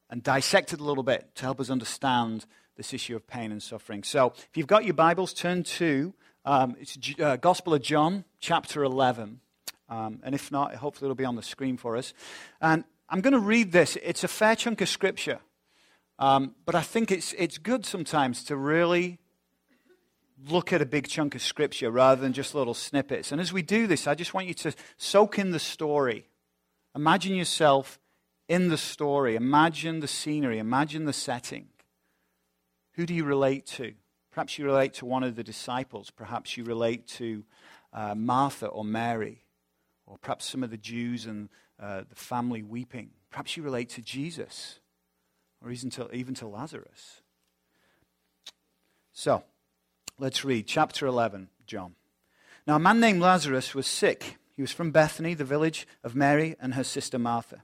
and 0.08 0.22
dissect 0.22 0.72
it 0.72 0.80
a 0.80 0.84
little 0.84 1.02
bit 1.02 1.34
to 1.36 1.42
help 1.42 1.60
us 1.60 1.68
understand 1.68 2.46
this 2.76 2.94
issue 2.94 3.16
of 3.16 3.26
pain 3.26 3.52
and 3.52 3.62
suffering. 3.62 4.02
So, 4.02 4.32
if 4.36 4.56
you've 4.56 4.66
got 4.66 4.84
your 4.84 4.94
Bibles, 4.94 5.32
turn 5.32 5.62
to 5.64 6.14
um, 6.44 6.76
it's 6.78 6.96
uh, 7.20 7.36
Gospel 7.36 7.74
of 7.74 7.82
John, 7.82 8.24
chapter 8.38 8.84
11. 8.84 9.40
Um, 9.88 10.20
and 10.22 10.34
if 10.34 10.52
not, 10.52 10.74
hopefully 10.76 11.06
it'll 11.06 11.16
be 11.16 11.24
on 11.24 11.34
the 11.34 11.42
screen 11.42 11.76
for 11.76 11.96
us. 11.96 12.14
And 12.60 12.84
I'm 13.08 13.20
going 13.20 13.32
to 13.32 13.38
read 13.38 13.72
this. 13.72 13.96
It's 14.02 14.24
a 14.24 14.28
fair 14.28 14.56
chunk 14.56 14.80
of 14.80 14.88
scripture. 14.88 15.40
Um, 16.18 16.54
but 16.64 16.74
I 16.74 16.80
think 16.80 17.12
it's, 17.12 17.34
it's 17.34 17.58
good 17.58 17.84
sometimes 17.84 18.42
to 18.44 18.56
really 18.56 19.18
look 20.48 20.72
at 20.72 20.82
a 20.82 20.86
big 20.86 21.08
chunk 21.08 21.34
of 21.34 21.42
scripture 21.42 21.90
rather 21.90 22.20
than 22.20 22.32
just 22.32 22.54
little 22.54 22.74
snippets. 22.74 23.32
And 23.32 23.40
as 23.40 23.52
we 23.52 23.62
do 23.62 23.86
this, 23.86 24.06
I 24.06 24.14
just 24.14 24.34
want 24.34 24.46
you 24.46 24.54
to 24.54 24.74
soak 24.96 25.38
in 25.38 25.50
the 25.50 25.58
story. 25.58 26.28
Imagine 26.94 27.34
yourself 27.34 27.98
in 28.48 28.68
the 28.68 28.78
story. 28.78 29.36
Imagine 29.36 30.00
the 30.00 30.08
scenery. 30.08 30.58
Imagine 30.58 31.04
the 31.04 31.12
setting. 31.12 31.68
Who 32.94 33.06
do 33.06 33.14
you 33.14 33.24
relate 33.24 33.66
to? 33.66 33.94
Perhaps 34.32 34.58
you 34.58 34.64
relate 34.64 34.94
to 34.94 35.06
one 35.06 35.22
of 35.22 35.36
the 35.36 35.44
disciples. 35.44 36.10
Perhaps 36.10 36.56
you 36.56 36.64
relate 36.64 37.06
to 37.08 37.44
uh, 37.92 38.14
Martha 38.14 38.66
or 38.66 38.84
Mary. 38.84 39.42
Or 40.06 40.18
perhaps 40.18 40.44
some 40.46 40.62
of 40.62 40.70
the 40.70 40.76
Jews 40.76 41.26
and 41.26 41.48
uh, 41.80 42.02
the 42.08 42.14
family 42.14 42.62
weeping. 42.62 43.10
Perhaps 43.30 43.56
you 43.56 43.62
relate 43.62 43.90
to 43.90 44.02
Jesus 44.02 44.80
or 45.62 45.70
even 45.70 45.90
to, 45.90 46.12
even 46.14 46.34
to 46.34 46.46
Lazarus. 46.46 47.22
So, 49.12 49.44
let's 50.18 50.44
read 50.44 50.66
chapter 50.66 51.06
11, 51.06 51.48
John. 51.66 51.94
Now, 52.66 52.76
a 52.76 52.80
man 52.80 53.00
named 53.00 53.20
Lazarus 53.20 53.74
was 53.74 53.86
sick. 53.86 54.36
He 54.54 54.62
was 54.62 54.72
from 54.72 54.90
Bethany, 54.90 55.34
the 55.34 55.44
village 55.44 55.86
of 56.02 56.14
Mary 56.14 56.56
and 56.60 56.74
her 56.74 56.84
sister 56.84 57.18
Martha. 57.18 57.62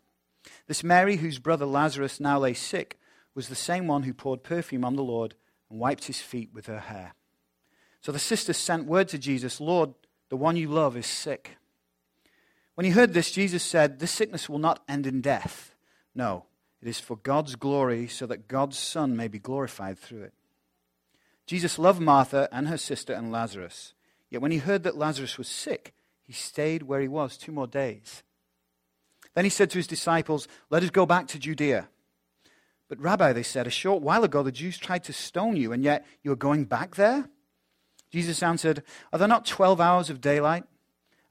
This 0.66 0.84
Mary, 0.84 1.16
whose 1.16 1.38
brother 1.38 1.66
Lazarus 1.66 2.20
now 2.20 2.38
lay 2.38 2.54
sick, 2.54 2.98
was 3.34 3.48
the 3.48 3.54
same 3.54 3.86
one 3.86 4.02
who 4.02 4.12
poured 4.12 4.42
perfume 4.42 4.84
on 4.84 4.96
the 4.96 5.02
Lord 5.02 5.34
and 5.70 5.78
wiped 5.78 6.04
his 6.04 6.20
feet 6.20 6.50
with 6.52 6.66
her 6.66 6.80
hair. 6.80 7.14
So 8.00 8.12
the 8.12 8.18
sisters 8.18 8.56
sent 8.56 8.86
word 8.86 9.08
to 9.08 9.18
Jesus 9.18 9.60
Lord, 9.60 9.94
the 10.28 10.36
one 10.36 10.56
you 10.56 10.68
love 10.68 10.96
is 10.96 11.06
sick. 11.06 11.56
When 12.74 12.84
he 12.84 12.90
heard 12.90 13.12
this, 13.12 13.30
Jesus 13.30 13.62
said, 13.62 13.98
This 13.98 14.10
sickness 14.10 14.48
will 14.48 14.58
not 14.58 14.82
end 14.88 15.06
in 15.06 15.20
death. 15.20 15.74
No, 16.14 16.46
it 16.80 16.88
is 16.88 17.00
for 17.00 17.16
God's 17.16 17.56
glory, 17.56 18.08
so 18.08 18.26
that 18.26 18.48
God's 18.48 18.78
Son 18.78 19.16
may 19.16 19.28
be 19.28 19.38
glorified 19.38 19.98
through 19.98 20.22
it. 20.22 20.32
Jesus 21.46 21.78
loved 21.78 22.00
Martha 22.00 22.48
and 22.52 22.68
her 22.68 22.78
sister 22.78 23.12
and 23.12 23.30
Lazarus. 23.30 23.94
Yet 24.30 24.40
when 24.40 24.52
he 24.52 24.58
heard 24.58 24.84
that 24.84 24.96
Lazarus 24.96 25.36
was 25.36 25.48
sick, 25.48 25.92
he 26.22 26.32
stayed 26.32 26.84
where 26.84 27.00
he 27.00 27.08
was 27.08 27.36
two 27.36 27.52
more 27.52 27.66
days. 27.66 28.22
Then 29.34 29.44
he 29.44 29.50
said 29.50 29.70
to 29.70 29.78
his 29.78 29.86
disciples, 29.86 30.48
Let 30.70 30.82
us 30.82 30.90
go 30.90 31.04
back 31.04 31.26
to 31.28 31.38
Judea. 31.38 31.88
But, 32.88 33.00
Rabbi, 33.00 33.32
they 33.32 33.42
said, 33.42 33.66
a 33.66 33.70
short 33.70 34.02
while 34.02 34.24
ago 34.24 34.42
the 34.42 34.52
Jews 34.52 34.76
tried 34.76 35.04
to 35.04 35.12
stone 35.12 35.56
you, 35.56 35.72
and 35.72 35.82
yet 35.82 36.06
you 36.22 36.32
are 36.32 36.36
going 36.36 36.64
back 36.64 36.94
there? 36.96 37.28
Jesus 38.10 38.42
answered, 38.42 38.82
Are 39.12 39.18
there 39.18 39.28
not 39.28 39.46
twelve 39.46 39.80
hours 39.80 40.10
of 40.10 40.20
daylight? 40.20 40.64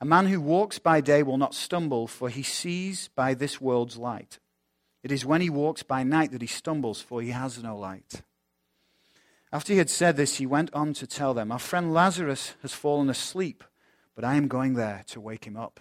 A 0.01 0.05
man 0.05 0.25
who 0.25 0.41
walks 0.41 0.79
by 0.79 0.99
day 0.99 1.21
will 1.21 1.37
not 1.37 1.53
stumble, 1.53 2.07
for 2.07 2.27
he 2.27 2.41
sees 2.41 3.09
by 3.09 3.35
this 3.35 3.61
world's 3.61 3.97
light. 3.97 4.39
It 5.03 5.11
is 5.11 5.27
when 5.27 5.41
he 5.41 5.49
walks 5.49 5.83
by 5.83 6.01
night 6.01 6.31
that 6.31 6.41
he 6.41 6.47
stumbles, 6.47 7.01
for 7.01 7.21
he 7.21 7.29
has 7.29 7.61
no 7.61 7.77
light. 7.77 8.23
After 9.53 9.73
he 9.73 9.77
had 9.77 9.91
said 9.91 10.17
this, 10.17 10.37
he 10.37 10.47
went 10.47 10.73
on 10.73 10.93
to 10.93 11.05
tell 11.05 11.35
them, 11.35 11.51
Our 11.51 11.59
friend 11.59 11.93
Lazarus 11.93 12.55
has 12.63 12.73
fallen 12.73 13.11
asleep, 13.11 13.63
but 14.15 14.25
I 14.25 14.37
am 14.37 14.47
going 14.47 14.73
there 14.73 15.03
to 15.07 15.21
wake 15.21 15.45
him 15.45 15.55
up. 15.55 15.79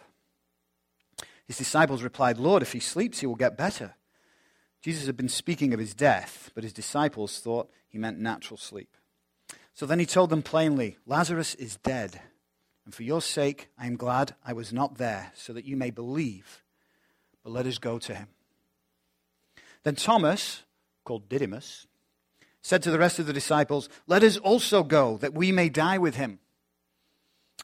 His 1.46 1.56
disciples 1.56 2.02
replied, 2.02 2.36
Lord, 2.36 2.62
if 2.62 2.74
he 2.74 2.80
sleeps, 2.80 3.20
he 3.20 3.26
will 3.26 3.36
get 3.36 3.56
better. 3.56 3.94
Jesus 4.82 5.06
had 5.06 5.16
been 5.16 5.30
speaking 5.30 5.72
of 5.72 5.80
his 5.80 5.94
death, 5.94 6.50
but 6.54 6.64
his 6.64 6.74
disciples 6.74 7.38
thought 7.38 7.70
he 7.88 7.96
meant 7.96 8.18
natural 8.18 8.58
sleep. 8.58 8.96
So 9.72 9.86
then 9.86 9.98
he 9.98 10.06
told 10.06 10.28
them 10.28 10.42
plainly, 10.42 10.98
Lazarus 11.06 11.54
is 11.54 11.78
dead, 11.78 12.20
and 12.84 12.94
for 12.94 13.02
your 13.02 13.22
sake 13.22 13.68
I 13.78 13.86
am 13.86 13.96
glad 13.96 14.34
I 14.44 14.52
was 14.52 14.72
not 14.72 14.98
there, 14.98 15.32
so 15.34 15.52
that 15.52 15.64
you 15.64 15.76
may 15.76 15.90
believe. 15.90 16.62
But 17.42 17.52
let 17.52 17.66
us 17.66 17.78
go 17.78 17.98
to 17.98 18.14
him. 18.14 18.28
Then 19.82 19.94
Thomas, 19.94 20.62
called 21.04 21.28
Didymus, 21.28 21.86
said 22.62 22.82
to 22.82 22.90
the 22.90 22.98
rest 22.98 23.18
of 23.18 23.26
the 23.26 23.32
disciples, 23.32 23.88
Let 24.06 24.22
us 24.22 24.36
also 24.36 24.82
go, 24.82 25.16
that 25.18 25.34
we 25.34 25.52
may 25.52 25.68
die 25.68 25.98
with 25.98 26.16
him. 26.16 26.38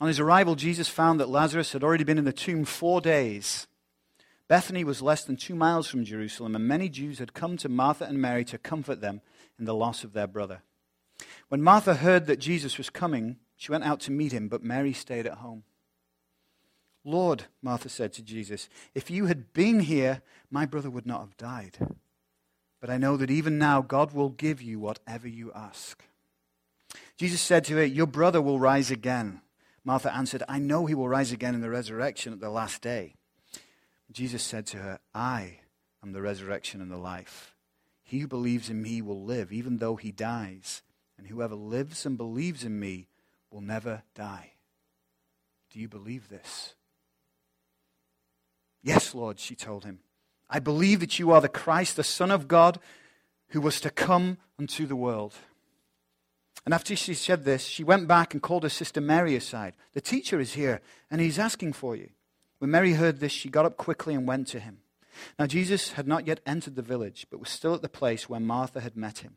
On 0.00 0.08
his 0.08 0.20
arrival, 0.20 0.54
Jesus 0.54 0.88
found 0.88 1.20
that 1.20 1.28
Lazarus 1.28 1.73
had 1.73 1.82
already 1.82 2.04
been 2.04 2.18
in 2.18 2.25
the 2.25 2.32
tomb 2.32 2.64
four 2.64 3.00
days. 3.00 3.66
Bethany 4.49 4.85
was 4.85 5.02
less 5.02 5.25
than 5.25 5.37
two 5.37 5.54
miles 5.54 5.88
from 5.88 6.04
Jerusalem, 6.04 6.54
and 6.54 6.68
many 6.68 6.88
Jews 6.88 7.18
had 7.18 7.35
come 7.35 7.56
to 7.58 7.68
Martha 7.68 8.04
and 8.04 8.20
Mary 8.20 8.44
to 8.46 8.58
comfort 8.58 9.00
them 9.00 9.20
in 9.58 9.64
the 9.64 9.75
loss 9.75 10.04
of 10.04 10.12
their 10.12 10.26
brother. 10.26 10.62
When 11.49 11.62
Martha 11.62 11.94
heard 11.94 12.26
that 12.26 12.38
Jesus 12.38 12.78
was 12.78 12.90
coming, 12.90 13.37
she 13.56 13.72
went 13.72 13.84
out 13.84 14.00
to 14.00 14.10
meet 14.10 14.32
him, 14.32 14.48
but 14.48 14.62
Mary 14.62 14.92
stayed 14.92 15.26
at 15.26 15.38
home. 15.38 15.64
Lord, 17.04 17.44
Martha 17.62 17.88
said 17.88 18.12
to 18.14 18.22
Jesus, 18.22 18.68
if 18.94 19.10
you 19.10 19.26
had 19.26 19.52
been 19.52 19.80
here, 19.80 20.22
my 20.50 20.66
brother 20.66 20.90
would 20.90 21.06
not 21.06 21.20
have 21.20 21.36
died. 21.36 21.78
But 22.80 22.90
I 22.90 22.98
know 22.98 23.16
that 23.16 23.30
even 23.30 23.58
now 23.58 23.80
God 23.80 24.12
will 24.12 24.28
give 24.28 24.60
you 24.60 24.78
whatever 24.78 25.26
you 25.26 25.52
ask. 25.54 26.04
Jesus 27.16 27.40
said 27.40 27.64
to 27.64 27.76
her, 27.76 27.84
Your 27.84 28.06
brother 28.06 28.42
will 28.42 28.58
rise 28.58 28.90
again. 28.90 29.40
Martha 29.84 30.14
answered, 30.14 30.42
I 30.48 30.58
know 30.58 30.86
he 30.86 30.94
will 30.94 31.08
rise 31.08 31.32
again 31.32 31.54
in 31.54 31.60
the 31.60 31.70
resurrection 31.70 32.32
at 32.32 32.40
the 32.40 32.50
last 32.50 32.82
day. 32.82 33.14
Jesus 34.10 34.42
said 34.42 34.66
to 34.66 34.78
her, 34.78 34.98
I 35.14 35.60
am 36.02 36.12
the 36.12 36.22
resurrection 36.22 36.80
and 36.80 36.90
the 36.90 36.96
life. 36.96 37.54
He 38.02 38.18
who 38.18 38.28
believes 38.28 38.68
in 38.68 38.82
me 38.82 39.00
will 39.00 39.25
live, 39.25 39.52
even 39.52 39.78
though 39.78 39.96
he 39.96 40.12
dies. 40.12 40.82
And 41.16 41.28
whoever 41.28 41.54
lives 41.54 42.04
and 42.04 42.16
believes 42.18 42.64
in 42.64 42.78
me 42.78 43.08
will 43.56 43.62
never 43.62 44.02
die. 44.14 44.50
Do 45.72 45.80
you 45.80 45.88
believe 45.88 46.28
this? 46.28 46.75
Yes, 48.82 49.14
Lord, 49.14 49.40
she 49.40 49.54
told 49.54 49.86
him. 49.86 50.00
I 50.50 50.58
believe 50.58 51.00
that 51.00 51.18
you 51.18 51.30
are 51.32 51.40
the 51.40 51.48
Christ, 51.48 51.96
the 51.96 52.04
Son 52.04 52.30
of 52.30 52.48
God, 52.48 52.78
who 53.48 53.62
was 53.62 53.80
to 53.80 53.88
come 53.88 54.36
unto 54.58 54.84
the 54.84 54.94
world. 54.94 55.32
And 56.66 56.75
after 56.75 56.94
she 56.94 57.14
said 57.14 57.46
this, 57.46 57.64
she 57.64 57.82
went 57.82 58.06
back 58.06 58.34
and 58.34 58.42
called 58.42 58.62
her 58.62 58.68
sister 58.68 59.00
Mary 59.00 59.34
aside. 59.34 59.72
The 59.94 60.02
teacher 60.02 60.38
is 60.38 60.52
here, 60.52 60.82
and 61.10 61.22
he's 61.22 61.38
asking 61.38 61.72
for 61.72 61.96
you. 61.96 62.10
When 62.58 62.70
Mary 62.70 62.92
heard 62.92 63.20
this, 63.20 63.32
she 63.32 63.48
got 63.48 63.64
up 63.64 63.78
quickly 63.78 64.12
and 64.14 64.28
went 64.28 64.48
to 64.48 64.60
him. 64.60 64.80
Now, 65.38 65.46
Jesus 65.46 65.92
had 65.92 66.06
not 66.06 66.26
yet 66.26 66.40
entered 66.44 66.76
the 66.76 66.82
village, 66.82 67.26
but 67.30 67.40
was 67.40 67.48
still 67.48 67.72
at 67.72 67.80
the 67.80 67.88
place 67.88 68.28
where 68.28 68.38
Martha 68.38 68.80
had 68.80 68.98
met 68.98 69.20
him. 69.20 69.36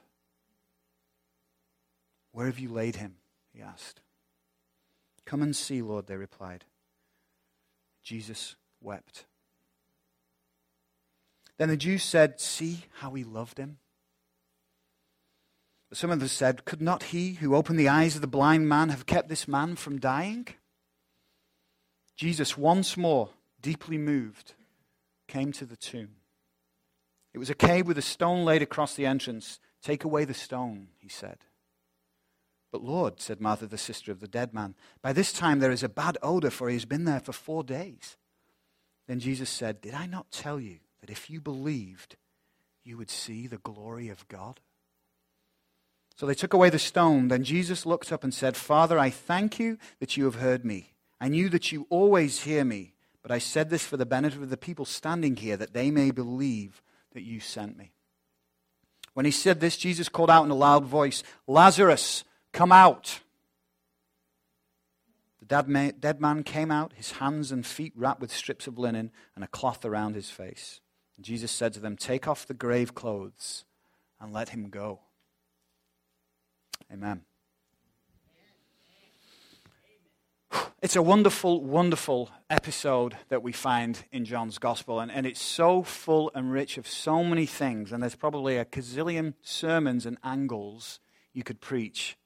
Where 2.31 2.45
have 2.45 2.59
you 2.59 2.69
laid 2.69 2.95
him? 2.95 3.15
he 3.53 3.61
asked. 3.61 4.01
Come 5.25 5.41
and 5.41 5.55
see, 5.55 5.81
Lord, 5.81 6.07
they 6.07 6.15
replied. 6.15 6.65
Jesus 8.03 8.55
wept. 8.81 9.25
Then 11.57 11.69
the 11.69 11.77
Jews 11.77 12.03
said, 12.03 12.39
See 12.39 12.85
how 12.99 13.13
he 13.13 13.23
loved 13.23 13.57
him. 13.57 13.77
But 15.89 15.97
some 15.97 16.09
of 16.09 16.19
them 16.19 16.27
said, 16.27 16.65
Could 16.65 16.81
not 16.81 17.03
he 17.03 17.33
who 17.33 17.55
opened 17.55 17.77
the 17.77 17.89
eyes 17.89 18.15
of 18.15 18.21
the 18.21 18.27
blind 18.27 18.67
man 18.67 18.89
have 18.89 19.05
kept 19.05 19.29
this 19.29 19.47
man 19.47 19.75
from 19.75 19.99
dying? 19.99 20.47
Jesus, 22.15 22.57
once 22.57 22.97
more, 22.97 23.29
deeply 23.61 23.97
moved, 23.97 24.53
came 25.27 25.51
to 25.51 25.65
the 25.65 25.75
tomb. 25.75 26.15
It 27.33 27.39
was 27.39 27.49
a 27.49 27.55
cave 27.55 27.87
with 27.87 27.97
a 27.97 28.01
stone 28.01 28.43
laid 28.45 28.61
across 28.61 28.95
the 28.95 29.05
entrance. 29.05 29.59
Take 29.81 30.03
away 30.03 30.25
the 30.25 30.33
stone, 30.33 30.87
he 30.97 31.09
said. 31.09 31.37
But 32.71 32.83
Lord, 32.83 33.19
said 33.19 33.41
Martha, 33.41 33.67
the 33.67 33.77
sister 33.77 34.11
of 34.11 34.21
the 34.21 34.27
dead 34.27 34.53
man, 34.53 34.75
by 35.01 35.11
this 35.11 35.33
time 35.33 35.59
there 35.59 35.71
is 35.71 35.83
a 35.83 35.89
bad 35.89 36.17
odor, 36.23 36.49
for 36.49 36.69
he 36.69 36.75
has 36.75 36.85
been 36.85 37.05
there 37.05 37.19
for 37.19 37.33
four 37.33 37.63
days. 37.63 38.15
Then 39.07 39.19
Jesus 39.19 39.49
said, 39.49 39.81
Did 39.81 39.93
I 39.93 40.05
not 40.05 40.31
tell 40.31 40.59
you 40.59 40.77
that 41.01 41.09
if 41.09 41.29
you 41.29 41.41
believed, 41.41 42.15
you 42.83 42.97
would 42.97 43.09
see 43.09 43.45
the 43.45 43.57
glory 43.57 44.07
of 44.07 44.27
God? 44.29 44.61
So 46.15 46.25
they 46.25 46.33
took 46.33 46.53
away 46.53 46.69
the 46.69 46.79
stone. 46.79 47.27
Then 47.27 47.43
Jesus 47.43 47.85
looked 47.85 48.11
up 48.11 48.23
and 48.23 48.33
said, 48.33 48.55
Father, 48.55 48.97
I 48.97 49.09
thank 49.09 49.59
you 49.59 49.77
that 49.99 50.15
you 50.15 50.25
have 50.25 50.35
heard 50.35 50.63
me. 50.63 50.93
I 51.19 51.27
knew 51.27 51.49
that 51.49 51.71
you 51.71 51.87
always 51.89 52.43
hear 52.43 52.63
me, 52.63 52.93
but 53.21 53.31
I 53.31 53.39
said 53.39 53.69
this 53.69 53.85
for 53.85 53.97
the 53.97 54.05
benefit 54.05 54.41
of 54.41 54.49
the 54.49 54.57
people 54.57 54.85
standing 54.85 55.35
here, 55.35 55.57
that 55.57 55.73
they 55.73 55.91
may 55.91 56.11
believe 56.11 56.81
that 57.13 57.23
you 57.23 57.39
sent 57.39 57.77
me. 57.77 57.91
When 59.13 59.25
he 59.25 59.31
said 59.31 59.59
this, 59.59 59.77
Jesus 59.77 60.09
called 60.09 60.29
out 60.29 60.45
in 60.45 60.51
a 60.51 60.55
loud 60.55 60.85
voice, 60.85 61.21
Lazarus, 61.47 62.23
come 62.51 62.71
out. 62.71 63.21
The 65.39 65.93
dead 65.99 66.21
man 66.21 66.43
came 66.43 66.71
out, 66.71 66.93
his 66.93 67.13
hands 67.13 67.51
and 67.51 67.65
feet 67.65 67.93
wrapped 67.95 68.21
with 68.21 68.31
strips 68.31 68.67
of 68.67 68.77
linen 68.77 69.11
and 69.35 69.43
a 69.43 69.47
cloth 69.47 69.83
around 69.83 70.15
his 70.15 70.29
face. 70.29 70.79
And 71.17 71.25
Jesus 71.25 71.51
said 71.51 71.73
to 71.73 71.79
them, 71.79 71.97
Take 71.97 72.27
off 72.27 72.47
the 72.47 72.53
grave 72.53 72.95
clothes 72.95 73.65
and 74.19 74.31
let 74.31 74.49
him 74.49 74.69
go. 74.69 75.01
Amen. 76.91 77.23
It's 80.81 80.95
a 80.95 81.01
wonderful, 81.01 81.63
wonderful 81.63 82.31
episode 82.49 83.15
that 83.29 83.43
we 83.43 83.51
find 83.51 84.03
in 84.11 84.25
John's 84.25 84.57
Gospel, 84.57 84.99
and, 84.99 85.11
and 85.11 85.25
it's 85.25 85.41
so 85.41 85.83
full 85.83 86.31
and 86.33 86.51
rich 86.51 86.77
of 86.77 86.87
so 86.87 87.23
many 87.23 87.45
things, 87.45 87.91
and 87.91 88.01
there's 88.01 88.15
probably 88.15 88.57
a 88.57 88.65
gazillion 88.65 89.35
sermons 89.41 90.05
and 90.05 90.17
angles 90.23 90.99
you 91.33 91.43
could 91.43 91.61
preach 91.61 92.17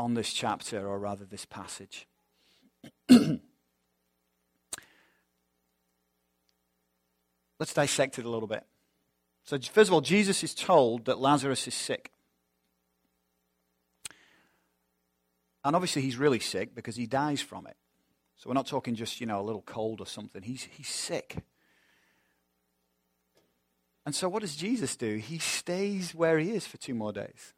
on 0.00 0.14
this 0.14 0.32
chapter, 0.32 0.88
or 0.88 0.98
rather 0.98 1.24
this 1.26 1.44
passage. 1.44 2.08
Let's 7.58 7.74
dissect 7.74 8.18
it 8.18 8.24
a 8.24 8.30
little 8.30 8.48
bit. 8.48 8.64
So, 9.44 9.58
first 9.58 9.90
of 9.90 9.92
all, 9.92 10.00
Jesus 10.00 10.42
is 10.42 10.54
told 10.54 11.04
that 11.04 11.18
Lazarus 11.18 11.68
is 11.68 11.74
sick. 11.74 12.10
And 15.62 15.76
obviously, 15.76 16.00
he's 16.00 16.16
really 16.16 16.40
sick 16.40 16.74
because 16.74 16.96
he 16.96 17.06
dies 17.06 17.42
from 17.42 17.66
it. 17.66 17.76
So, 18.36 18.48
we're 18.48 18.54
not 18.54 18.66
talking 18.66 18.94
just, 18.94 19.20
you 19.20 19.26
know, 19.26 19.40
a 19.40 19.42
little 19.42 19.62
cold 19.62 20.00
or 20.00 20.06
something. 20.06 20.42
He's, 20.42 20.66
he's 20.72 20.88
sick. 20.88 21.36
And 24.06 24.14
so, 24.14 24.30
what 24.30 24.40
does 24.40 24.56
Jesus 24.56 24.96
do? 24.96 25.16
He 25.16 25.38
stays 25.38 26.14
where 26.14 26.38
he 26.38 26.52
is 26.52 26.66
for 26.66 26.78
two 26.78 26.94
more 26.94 27.12
days, 27.12 27.52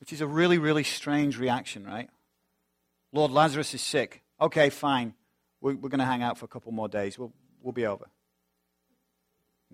which 0.00 0.12
is 0.12 0.20
a 0.20 0.26
really, 0.26 0.58
really 0.58 0.82
strange 0.82 1.38
reaction, 1.38 1.84
right? 1.84 2.08
Lord, 3.12 3.30
Lazarus 3.30 3.74
is 3.74 3.82
sick. 3.82 4.22
Okay, 4.40 4.70
fine. 4.70 5.14
We're, 5.60 5.76
we're 5.76 5.90
going 5.90 6.00
to 6.00 6.06
hang 6.06 6.22
out 6.22 6.38
for 6.38 6.46
a 6.46 6.48
couple 6.48 6.72
more 6.72 6.88
days. 6.88 7.18
We'll, 7.18 7.32
we'll 7.62 7.72
be 7.72 7.86
over. 7.86 8.06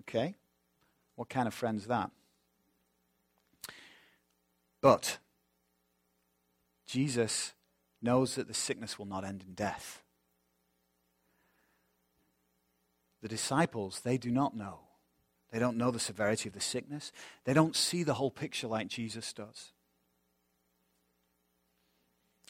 Okay? 0.01 0.35
What 1.15 1.29
kind 1.29 1.47
of 1.47 1.53
friend's 1.53 1.87
that? 1.87 2.11
But 4.81 5.17
Jesus 6.85 7.53
knows 8.01 8.35
that 8.35 8.47
the 8.47 8.53
sickness 8.53 8.99
will 8.99 9.05
not 9.05 9.23
end 9.23 9.43
in 9.47 9.53
death. 9.53 10.03
The 13.21 13.27
disciples, 13.27 14.01
they 14.01 14.17
do 14.17 14.29
not 14.29 14.55
know. 14.55 14.79
They 15.51 15.59
don't 15.59 15.77
know 15.77 15.91
the 15.91 15.99
severity 15.99 16.49
of 16.49 16.53
the 16.53 16.61
sickness. 16.61 17.11
They 17.45 17.53
don't 17.53 17.75
see 17.75 18.03
the 18.03 18.15
whole 18.15 18.29
picture 18.29 18.67
like 18.67 18.87
Jesus 18.89 19.33
does. 19.33 19.71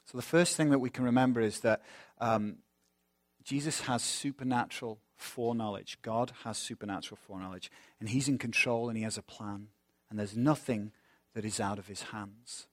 So, 0.09 0.17
the 0.17 0.23
first 0.23 0.55
thing 0.55 0.69
that 0.69 0.79
we 0.79 0.89
can 0.89 1.03
remember 1.03 1.41
is 1.41 1.59
that 1.59 1.81
um, 2.19 2.57
Jesus 3.43 3.81
has 3.81 4.01
supernatural 4.01 4.99
foreknowledge. 5.17 5.99
God 6.01 6.31
has 6.43 6.57
supernatural 6.57 7.19
foreknowledge. 7.27 7.69
And 7.99 8.09
he's 8.09 8.29
in 8.29 8.37
control 8.37 8.87
and 8.87 8.97
he 8.97 9.03
has 9.03 9.17
a 9.17 9.21
plan. 9.21 9.67
And 10.09 10.17
there's 10.17 10.37
nothing 10.37 10.91
that 11.33 11.43
is 11.43 11.59
out 11.59 11.77
of 11.77 11.87
his 11.87 12.03
hands. 12.03 12.67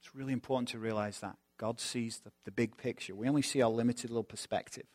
It's 0.00 0.14
really 0.14 0.32
important 0.32 0.68
to 0.70 0.78
realize 0.78 1.20
that. 1.20 1.36
God 1.58 1.80
sees 1.80 2.18
the, 2.18 2.32
the 2.44 2.50
big 2.50 2.76
picture. 2.76 3.14
We 3.14 3.28
only 3.28 3.42
see 3.42 3.62
our 3.62 3.70
limited 3.70 4.10
little 4.10 4.24
perspective. 4.24 4.86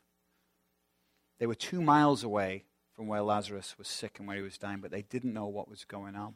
They 1.39 1.47
were 1.47 1.55
two 1.55 1.81
miles 1.81 2.23
away 2.23 2.65
from 2.93 3.07
where 3.07 3.21
Lazarus 3.21 3.75
was 3.77 3.87
sick 3.87 4.19
and 4.19 4.27
where 4.27 4.37
he 4.37 4.43
was 4.43 4.57
dying, 4.57 4.79
but 4.79 4.91
they 4.91 5.01
didn't 5.01 5.33
know 5.33 5.47
what 5.47 5.69
was 5.69 5.83
going 5.83 6.15
on. 6.15 6.35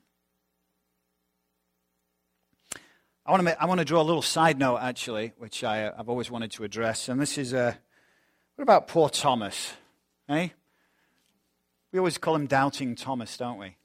I 3.28 3.32
want 3.32 3.42
to, 3.42 3.44
make, 3.44 3.56
I 3.60 3.66
want 3.66 3.80
to 3.80 3.86
draw 3.86 4.02
a 4.02 4.04
little 4.04 4.22
side 4.22 4.58
note, 4.58 4.78
actually, 4.78 5.34
which 5.38 5.62
I, 5.62 5.80
have 5.80 6.08
always 6.08 6.32
wanted 6.32 6.50
to 6.52 6.64
address. 6.64 7.10
And 7.10 7.20
this 7.20 7.38
is 7.38 7.54
uh, 7.54 7.74
what 8.56 8.64
about 8.64 8.88
poor 8.88 9.10
Thomas? 9.10 9.74
Eh? 10.30 10.48
We 11.92 12.00
always 12.00 12.18
call 12.18 12.36
him 12.36 12.48
Doubting 12.48 12.96
Thomas, 12.96 13.36
don't 13.36 13.60
we? 13.60 13.76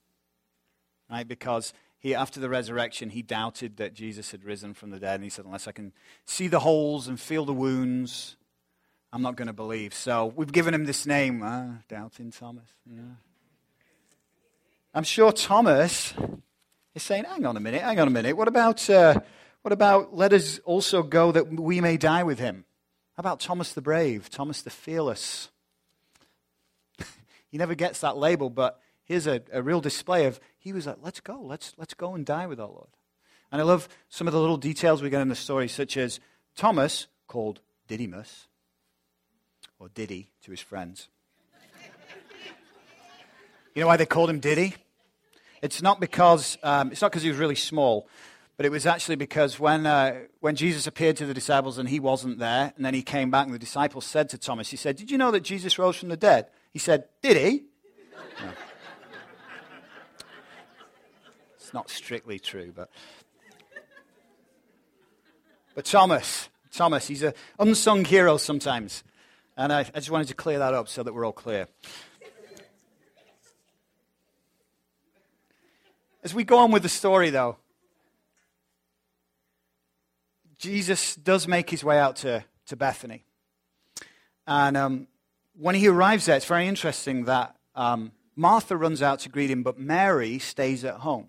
Right? 1.11 1.27
Because 1.27 1.75
he, 1.99 2.15
after 2.15 2.39
the 2.39 2.49
resurrection, 2.49 3.11
he 3.11 3.21
doubted 3.23 3.79
that 3.79 3.95
Jesus 3.95 4.31
had 4.31 4.45
risen 4.45 4.75
from 4.75 4.91
the 4.91 5.01
dead. 5.01 5.17
And 5.17 5.25
he 5.25 5.31
said, 5.31 5.45
Unless 5.45 5.67
I 5.67 5.73
can 5.73 5.93
see 6.25 6.47
the 6.47 6.61
holes 6.61 7.09
and 7.09 7.19
feel 7.19 7.45
the 7.45 7.53
wounds, 7.53 8.37
I'm 9.13 9.23
not 9.23 9.35
going 9.35 9.49
to 9.49 9.53
believe. 9.53 9.93
So 9.93 10.33
we've 10.37 10.53
given 10.53 10.73
him 10.73 10.85
this 10.85 11.05
name, 11.05 11.43
uh, 11.43 11.67
Doubting 11.89 12.31
Thomas. 12.31 12.69
Yeah. 12.89 13.01
I'm 14.95 15.05
sure 15.05 15.33
Thomas 15.33 16.15
is 16.95 17.03
saying, 17.03 17.25
hang 17.25 17.47
on 17.47 17.57
a 17.57 17.61
minute, 17.61 17.83
hang 17.83 17.99
on 17.99 18.09
a 18.09 18.11
minute. 18.11 18.37
What 18.37 18.49
about, 18.49 18.89
uh, 18.91 19.21
what 19.63 19.73
about 19.73 20.15
let 20.15 20.33
us 20.33 20.59
also 20.61 21.03
go 21.03 21.33
that 21.33 21.49
we 21.49 21.81
may 21.81 21.97
die 21.97 22.23
with 22.23 22.39
him? 22.39 22.65
How 23.17 23.21
about 23.21 23.41
Thomas 23.41 23.73
the 23.73 23.83
Brave, 23.83 24.31
Thomas 24.31 24.63
the 24.63 24.71
Fearless? 24.71 25.51
he 27.51 27.59
never 27.59 27.75
gets 27.75 28.01
that 28.01 28.17
label, 28.17 28.51
but 28.51 28.81
here's 29.05 29.27
a, 29.27 29.43
a 29.53 29.63
real 29.63 29.81
display 29.81 30.27
of 30.27 30.41
he 30.59 30.73
was 30.73 30.87
like, 30.87 30.99
let's 31.03 31.21
go, 31.21 31.41
let's, 31.41 31.75
let's 31.77 31.95
go 31.95 32.15
and 32.15 32.27
die 32.27 32.47
with 32.47 32.61
our 32.61 32.69
Lord. 32.69 32.89
And 33.51 33.61
I 33.61 33.65
love 33.65 33.89
some 34.09 34.27
of 34.27 34.33
the 34.33 34.41
little 34.41 34.57
details 34.57 35.03
we 35.03 35.11
get 35.11 35.21
in 35.21 35.29
the 35.29 35.35
story, 35.35 35.69
such 35.69 35.97
as 35.97 36.21
Thomas, 36.57 37.07
called 37.27 37.61
Didymus, 37.87 38.49
or 39.79 39.91
Diddy 39.91 40.31
to 40.43 40.51
his 40.51 40.61
friends. 40.61 41.09
you 43.75 43.83
know 43.83 43.87
why 43.87 43.99
they 43.99 44.07
called 44.07 44.31
him 44.31 44.41
Diddy? 44.41 44.75
It's 45.63 45.81
not 45.81 46.01
because 46.01 46.59
um, 46.65 46.91
it's 46.91 47.01
not 47.01 47.13
because 47.13 47.23
he 47.23 47.29
was 47.29 47.39
really 47.39 47.55
small, 47.55 48.09
but 48.57 48.67
it 48.67 48.73
was 48.73 48.85
actually 48.85 49.15
because 49.15 49.61
when 49.61 49.87
uh, 49.87 50.23
when 50.41 50.57
Jesus 50.57 50.89
appeared 50.89 51.17
to 51.19 51.27
the 51.27 51.33
disciples 51.33 51.79
and 51.79 51.89
he 51.89 52.01
wasn't 52.01 52.41
there, 52.41 52.73
and 52.77 52.85
then 52.85 52.95
he 52.95 53.03
came 53.03 53.31
back 53.31 53.47
and 53.47 53.55
the 53.55 53.61
disciples 53.61 54.05
said 54.05 54.29
to 54.31 54.39
Thomas, 54.39 54.71
he 54.71 54.77
said, 54.77 54.97
"Did 54.97 55.11
you 55.11 55.19
know 55.19 55.31
that 55.31 55.41
Jesus 55.41 55.79
rose 55.79 55.97
from 55.97 56.09
the 56.09 56.17
dead?" 56.17 56.49
He 56.73 56.81
said, 56.81 57.05
"Did 57.23 57.37
he?" 57.37 57.65
No. 58.41 58.51
It's 61.57 61.73
not 61.73 61.89
strictly 61.89 62.41
true, 62.41 62.73
but 62.75 62.91
but 65.77 65.85
Thomas, 65.85 66.49
Thomas, 66.73 67.07
he's 67.07 67.23
an 67.23 67.35
unsung 67.61 68.05
hero 68.05 68.37
sometimes, 68.37 69.05
and 69.57 69.73
I, 69.73 69.81
I 69.81 70.01
just 70.01 70.11
wanted 70.11 70.27
to 70.29 70.35
clear 70.35 70.59
that 70.59 70.75
up 70.75 70.89
so 70.89 71.05
that 71.05 71.15
we're 71.15 71.25
all 71.25 71.33
clear. 71.33 71.69
As 76.25 76.33
we 76.33 76.45
go 76.45 76.59
on 76.59 76.71
with 76.71 76.85
the 76.85 76.89
story, 76.89 77.31
though, 77.31 77.57
Jesus 80.57 81.17
does 81.17 81.49
make 81.49 81.69
his 81.69 81.83
way 81.83 81.99
out 81.99 82.15
to, 82.17 82.45
to 82.67 82.77
Bethany. 82.77 83.25
And 84.47 84.77
um, 84.77 85.09
when 85.59 85.75
he 85.75 85.89
arrives 85.89 86.27
there, 86.27 86.37
it's 86.37 86.47
very 86.47 86.69
interesting 86.69 87.25
that 87.25 87.57
um, 87.75 88.13
Martha 88.37 88.77
runs 88.77 89.03
out 89.03 89.19
to 89.21 89.29
greet 89.29 89.51
him, 89.51 89.65
but 89.65 89.81
Mary 89.81 90.39
stays 90.39 90.85
at 90.85 90.95
home. 90.95 91.27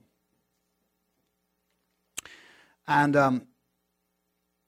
And 2.88 3.16
um, 3.16 3.48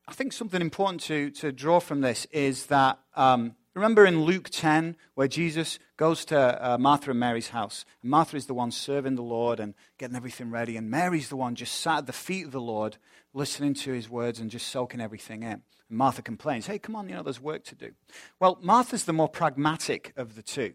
I 0.08 0.14
think 0.14 0.34
something 0.34 0.62
important 0.62 1.02
to, 1.04 1.30
to 1.32 1.52
draw 1.52 1.80
from 1.80 2.02
this 2.02 2.26
is 2.32 2.66
that 2.68 2.98
um, 3.16 3.56
Remember 3.76 4.06
in 4.06 4.24
Luke 4.24 4.50
10, 4.50 4.96
where 5.16 5.28
Jesus 5.28 5.80
goes 5.98 6.24
to 6.26 6.66
uh, 6.66 6.78
Martha 6.78 7.12
and 7.12 7.20
Mary's 7.20 7.50
house. 7.50 7.84
And 8.02 8.10
Martha 8.10 8.38
is 8.38 8.46
the 8.46 8.54
one 8.54 8.72
serving 8.72 9.16
the 9.16 9.22
Lord 9.22 9.60
and 9.60 9.74
getting 9.98 10.16
everything 10.16 10.50
ready. 10.50 10.78
And 10.78 10.90
Mary's 10.90 11.28
the 11.28 11.36
one 11.36 11.56
just 11.56 11.82
sat 11.82 12.00
at 12.00 12.08
the 12.08 12.14
feet 12.14 12.46
of 12.46 12.52
the 12.54 12.62
Lord, 12.62 12.98
listening 13.34 13.74
to 13.76 13.92
his 13.92 14.10
words 14.10 14.40
and 14.40 14.50
just 14.50 14.70
soaking 14.70 15.02
everything 15.02 15.44
in. 15.44 15.62
And 15.90 15.98
Martha 15.98 16.22
complains, 16.22 16.68
hey, 16.68 16.80
come 16.80 16.96
on, 16.96 17.10
you 17.10 17.16
know, 17.16 17.24
there's 17.24 17.42
work 17.42 17.66
to 17.66 17.76
do. 17.76 17.92
Well, 18.40 18.58
Martha's 18.62 19.04
the 19.04 19.14
more 19.14 19.28
pragmatic 19.28 20.14
of 20.16 20.36
the 20.36 20.42
two. 20.42 20.74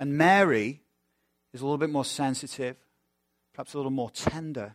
And 0.00 0.18
Mary 0.18 0.82
is 1.52 1.60
a 1.60 1.64
little 1.64 1.78
bit 1.78 1.90
more 1.90 2.04
sensitive, 2.04 2.76
perhaps 3.54 3.74
a 3.74 3.76
little 3.76 3.92
more 3.92 4.10
tender. 4.10 4.74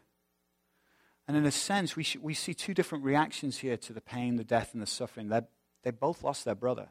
And 1.28 1.36
in 1.36 1.46
a 1.46 1.52
sense, 1.52 1.98
we, 1.98 2.04
sh- 2.04 2.18
we 2.22 2.34
see 2.34 2.54
two 2.54 2.74
different 2.74 3.04
reactions 3.04 3.58
here 3.58 3.76
to 3.76 3.92
the 3.92 4.00
pain, 4.00 4.38
the 4.38 4.44
death, 4.46 4.70
and 4.74 4.82
the 4.82 4.88
suffering. 4.88 5.28
They're 5.28 5.48
they 5.86 5.92
both 5.92 6.24
lost 6.24 6.44
their 6.44 6.56
brother. 6.56 6.90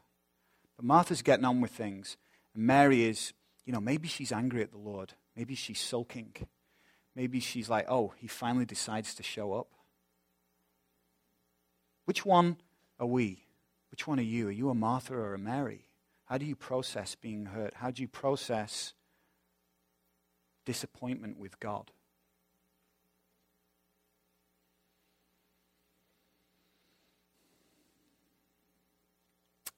But 0.76 0.86
Martha's 0.86 1.20
getting 1.20 1.44
on 1.44 1.60
with 1.60 1.72
things. 1.72 2.16
And 2.54 2.64
Mary 2.64 3.04
is, 3.04 3.34
you 3.66 3.72
know, 3.72 3.80
maybe 3.80 4.08
she's 4.08 4.32
angry 4.32 4.62
at 4.62 4.70
the 4.70 4.78
Lord. 4.78 5.12
Maybe 5.36 5.56
she's 5.56 5.80
sulking. 5.80 6.32
Maybe 7.14 7.40
she's 7.40 7.68
like, 7.68 7.86
oh, 7.88 8.14
he 8.16 8.28
finally 8.28 8.64
decides 8.64 9.14
to 9.16 9.22
show 9.22 9.52
up. 9.52 9.66
Which 12.04 12.24
one 12.24 12.56
are 13.00 13.06
we? 13.06 13.44
Which 13.90 14.06
one 14.06 14.20
are 14.20 14.22
you? 14.22 14.48
Are 14.48 14.52
you 14.52 14.70
a 14.70 14.74
Martha 14.74 15.14
or 15.14 15.34
a 15.34 15.38
Mary? 15.38 15.88
How 16.26 16.38
do 16.38 16.46
you 16.46 16.54
process 16.54 17.16
being 17.16 17.46
hurt? 17.46 17.74
How 17.74 17.90
do 17.90 18.00
you 18.00 18.08
process 18.08 18.94
disappointment 20.64 21.38
with 21.38 21.58
God? 21.58 21.90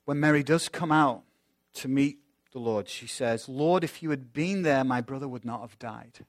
When 0.07 0.21
Mary 0.21 0.43
does 0.43 0.69
come 0.69 0.93
out 0.93 1.25
to 1.75 1.89
meet 1.89 2.21
the 2.53 2.59
Lord, 2.59 2.89
she 2.89 3.07
says, 3.07 3.49
Lord, 3.49 3.85
if 3.85 4.03
you 4.03 4.11
had 4.11 4.33
been 4.33 4.63
there, 4.63 4.85
my 4.85 5.03
brother 5.03 5.29
would 5.29 5.45
not 5.45 5.61
have 5.61 5.79
died. 5.79 6.13
And 6.19 6.25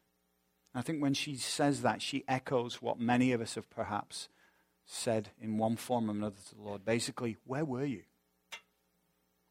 I 0.76 0.82
think 0.82 1.02
when 1.02 1.13
she 1.13 1.36
says 1.38 1.84
that, 1.84 2.02
she 2.02 2.26
echoes 2.28 2.82
what 2.82 3.00
many 3.00 3.32
of 3.32 3.40
us 3.40 3.56
have 3.56 3.70
perhaps 3.70 4.28
said 4.86 5.30
in 5.40 5.58
one 5.58 5.76
form 5.76 6.10
or 6.10 6.13
another 6.13 6.36
to 6.50 6.56
the 6.56 6.62
Lord. 6.62 6.84
Basically, 6.84 7.38
where 7.46 7.63
were 7.63 7.86
you? 7.86 8.02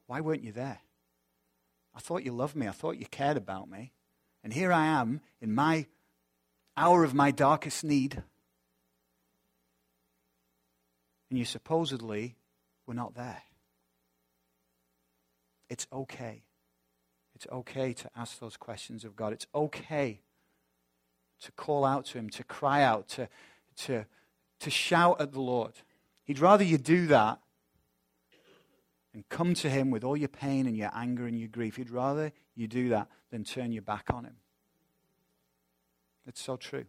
Why 0.06 0.20
weren't 0.20 0.44
you 0.44 0.52
there? 0.52 0.80
I 1.94 2.00
thought 2.00 2.24
you 2.24 2.32
loved 2.32 2.56
me. 2.56 2.66
I 2.68 2.72
thought 2.72 2.98
you 2.98 3.06
cared 3.06 3.36
about 3.36 3.70
me. 3.70 3.92
And 4.42 4.52
here 4.52 4.72
I 4.72 4.86
am 4.86 5.20
in 5.40 5.54
my 5.54 5.86
hour 6.76 7.04
of 7.04 7.14
my 7.14 7.30
darkest 7.30 7.84
need. 7.84 8.22
And 11.30 11.38
you 11.38 11.44
supposedly 11.44 12.36
were 12.86 12.94
not 12.94 13.14
there. 13.14 13.42
It's 15.68 15.86
okay. 15.92 16.42
It's 17.34 17.46
okay 17.52 17.92
to 17.92 18.10
ask 18.16 18.38
those 18.38 18.56
questions 18.56 19.04
of 19.04 19.16
God. 19.16 19.32
It's 19.32 19.46
okay 19.54 20.20
to 21.42 21.52
call 21.52 21.84
out 21.84 22.06
to 22.06 22.18
Him, 22.18 22.30
to 22.30 22.44
cry 22.44 22.82
out, 22.82 23.08
to, 23.08 23.28
to, 23.84 24.06
to 24.60 24.70
shout 24.70 25.20
at 25.20 25.32
the 25.32 25.40
Lord. 25.40 25.72
He'd 26.24 26.38
rather 26.38 26.64
you 26.64 26.78
do 26.78 27.06
that 27.08 27.38
and 29.12 29.28
come 29.28 29.54
to 29.54 29.68
Him 29.68 29.90
with 29.90 30.02
all 30.02 30.16
your 30.16 30.28
pain 30.28 30.66
and 30.66 30.76
your 30.76 30.90
anger 30.94 31.26
and 31.26 31.38
your 31.38 31.48
grief. 31.48 31.76
He'd 31.76 31.90
rather 31.90 32.32
you 32.54 32.68
do 32.68 32.88
that 32.90 33.08
than 33.30 33.44
turn 33.44 33.72
your 33.72 33.82
back 33.82 34.06
on 34.12 34.24
Him. 34.24 34.36
It's 36.26 36.42
so 36.42 36.56
true. 36.56 36.86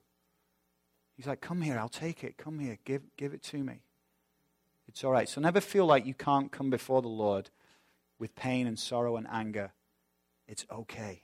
He's 1.15 1.27
like, 1.27 1.41
Come 1.41 1.61
here, 1.61 1.77
I'll 1.77 1.89
take 1.89 2.23
it. 2.23 2.37
Come 2.37 2.59
here, 2.59 2.77
give, 2.85 3.01
give 3.17 3.33
it 3.33 3.43
to 3.43 3.57
me. 3.57 3.81
It's 4.87 5.03
all 5.03 5.11
right. 5.11 5.27
So 5.27 5.41
never 5.41 5.59
feel 5.59 5.85
like 5.85 6.05
you 6.05 6.13
can't 6.13 6.51
come 6.51 6.69
before 6.69 7.01
the 7.01 7.07
Lord 7.07 7.49
with 8.19 8.35
pain 8.35 8.67
and 8.67 8.77
sorrow 8.77 9.17
and 9.17 9.27
anger, 9.29 9.71
it's 10.47 10.65
okay. 10.71 11.21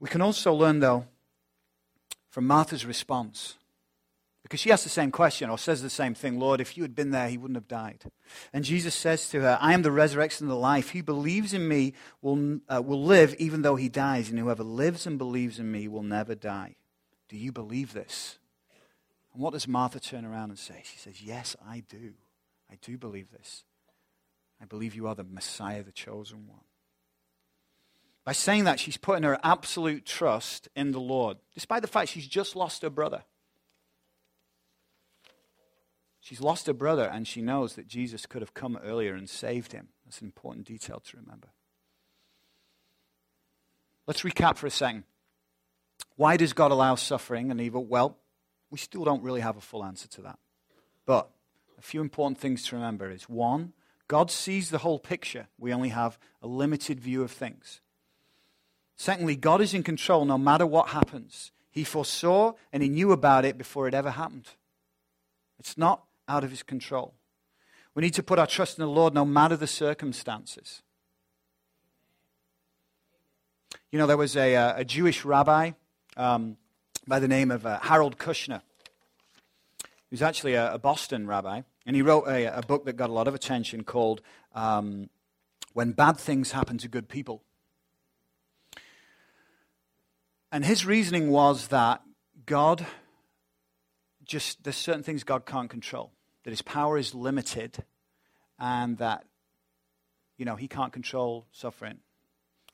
We 0.00 0.08
can 0.08 0.20
also 0.20 0.52
learn, 0.54 0.80
though, 0.80 1.06
from 2.30 2.46
Martha's 2.46 2.86
response. 2.86 3.56
Because 4.42 4.60
she 4.60 4.72
asks 4.72 4.84
the 4.84 4.90
same 4.90 5.10
question 5.10 5.50
or 5.50 5.58
says 5.58 5.82
the 5.82 5.90
same 5.90 6.14
thing 6.14 6.38
Lord, 6.38 6.60
if 6.60 6.76
you 6.76 6.82
had 6.82 6.94
been 6.94 7.10
there, 7.10 7.28
he 7.28 7.36
wouldn't 7.36 7.56
have 7.56 7.68
died. 7.68 8.04
And 8.52 8.64
Jesus 8.64 8.94
says 8.94 9.28
to 9.30 9.40
her, 9.42 9.58
I 9.60 9.74
am 9.74 9.82
the 9.82 9.92
resurrection 9.92 10.44
and 10.44 10.50
the 10.50 10.56
life. 10.56 10.90
He 10.90 11.02
believes 11.02 11.52
in 11.52 11.68
me 11.68 11.92
will, 12.22 12.60
uh, 12.68 12.80
will 12.80 13.02
live 13.02 13.34
even 13.38 13.60
though 13.62 13.76
he 13.76 13.90
dies, 13.90 14.30
and 14.30 14.38
whoever 14.38 14.62
lives 14.62 15.06
and 15.06 15.18
believes 15.18 15.58
in 15.58 15.70
me 15.70 15.86
will 15.86 16.02
never 16.02 16.34
die. 16.34 16.76
Do 17.28 17.36
you 17.36 17.52
believe 17.52 17.92
this? 17.92 18.38
And 19.34 19.42
what 19.42 19.52
does 19.52 19.68
Martha 19.68 20.00
turn 20.00 20.24
around 20.24 20.50
and 20.50 20.58
say? 20.58 20.82
She 20.84 20.98
says, 20.98 21.20
Yes, 21.20 21.54
I 21.68 21.82
do. 21.86 22.14
I 22.70 22.76
do 22.82 22.98
believe 22.98 23.30
this. 23.30 23.64
I 24.60 24.64
believe 24.64 24.94
you 24.94 25.06
are 25.06 25.14
the 25.14 25.24
Messiah, 25.24 25.82
the 25.82 25.92
chosen 25.92 26.46
one. 26.46 26.60
By 28.24 28.32
saying 28.32 28.64
that, 28.64 28.78
she's 28.78 28.96
putting 28.96 29.22
her 29.22 29.38
absolute 29.42 30.04
trust 30.04 30.68
in 30.76 30.92
the 30.92 31.00
Lord, 31.00 31.38
despite 31.54 31.82
the 31.82 31.88
fact 31.88 32.10
she's 32.10 32.26
just 32.26 32.54
lost 32.54 32.82
her 32.82 32.90
brother. 32.90 33.24
She's 36.20 36.40
lost 36.40 36.66
her 36.66 36.74
brother, 36.74 37.04
and 37.04 37.26
she 37.26 37.40
knows 37.40 37.74
that 37.76 37.86
Jesus 37.86 38.26
could 38.26 38.42
have 38.42 38.52
come 38.52 38.78
earlier 38.84 39.14
and 39.14 39.30
saved 39.30 39.72
him. 39.72 39.88
That's 40.04 40.20
an 40.20 40.26
important 40.26 40.66
detail 40.66 41.00
to 41.00 41.16
remember. 41.16 41.48
Let's 44.06 44.22
recap 44.22 44.56
for 44.56 44.66
a 44.66 44.70
second. 44.70 45.04
Why 46.16 46.36
does 46.36 46.52
God 46.52 46.70
allow 46.70 46.96
suffering 46.96 47.50
and 47.50 47.60
evil? 47.60 47.84
Well, 47.84 48.18
we 48.70 48.76
still 48.76 49.04
don't 49.04 49.22
really 49.22 49.40
have 49.40 49.56
a 49.56 49.62
full 49.62 49.84
answer 49.84 50.08
to 50.08 50.22
that. 50.22 50.38
But 51.06 51.30
a 51.78 51.82
few 51.82 52.00
important 52.00 52.38
things 52.38 52.66
to 52.66 52.76
remember 52.76 53.10
is 53.10 53.28
one, 53.28 53.72
God 54.08 54.30
sees 54.30 54.70
the 54.70 54.78
whole 54.78 54.98
picture. 54.98 55.46
We 55.58 55.72
only 55.72 55.90
have 55.90 56.18
a 56.42 56.48
limited 56.48 56.98
view 56.98 57.22
of 57.22 57.30
things. 57.30 57.80
Secondly, 58.96 59.36
God 59.36 59.60
is 59.60 59.74
in 59.74 59.82
control 59.82 60.24
no 60.24 60.38
matter 60.38 60.66
what 60.66 60.88
happens. 60.88 61.52
He 61.70 61.84
foresaw 61.84 62.54
and 62.72 62.82
he 62.82 62.88
knew 62.88 63.12
about 63.12 63.44
it 63.44 63.56
before 63.56 63.86
it 63.86 63.94
ever 63.94 64.10
happened. 64.10 64.48
It's 65.58 65.78
not 65.78 66.04
out 66.26 66.42
of 66.42 66.50
his 66.50 66.62
control. 66.62 67.14
We 67.94 68.02
need 68.02 68.14
to 68.14 68.22
put 68.22 68.38
our 68.38 68.46
trust 68.46 68.78
in 68.78 68.82
the 68.82 68.90
Lord 68.90 69.14
no 69.14 69.24
matter 69.24 69.56
the 69.56 69.66
circumstances. 69.66 70.82
You 73.92 73.98
know, 73.98 74.06
there 74.06 74.16
was 74.16 74.36
a, 74.36 74.56
uh, 74.56 74.80
a 74.80 74.84
Jewish 74.84 75.24
rabbi 75.24 75.72
um, 76.16 76.56
by 77.06 77.20
the 77.20 77.28
name 77.28 77.50
of 77.50 77.64
uh, 77.64 77.78
Harold 77.80 78.18
Kushner. 78.18 78.62
He 80.10 80.14
was 80.14 80.22
actually 80.22 80.54
a, 80.54 80.74
a, 80.74 80.78
Boston 80.78 81.26
rabbi, 81.26 81.62
and 81.84 81.94
he 81.94 82.00
wrote 82.00 82.26
a, 82.26 82.58
a, 82.58 82.62
book 82.62 82.86
that 82.86 82.96
got 82.96 83.10
a 83.10 83.12
lot 83.12 83.28
of 83.28 83.34
attention 83.34 83.84
called 83.84 84.22
um, 84.54 85.10
When 85.74 85.92
Bad 85.92 86.16
Things 86.16 86.52
Happen 86.52 86.78
to 86.78 86.88
Good 86.88 87.08
People. 87.08 87.42
And 90.50 90.64
his 90.64 90.86
reasoning 90.86 91.30
was 91.30 91.68
that 91.68 92.00
God 92.46 92.86
just, 94.24 94.64
there's 94.64 94.76
certain 94.76 95.02
things 95.02 95.24
God 95.24 95.44
can't 95.44 95.68
control, 95.68 96.12
that 96.44 96.50
his 96.50 96.62
power 96.62 96.96
is 96.96 97.14
limited, 97.14 97.84
and 98.58 98.96
that, 98.96 99.24
you 100.38 100.46
know, 100.46 100.56
he 100.56 100.68
can't 100.68 100.92
control 100.92 101.46
suffering. 101.52 101.98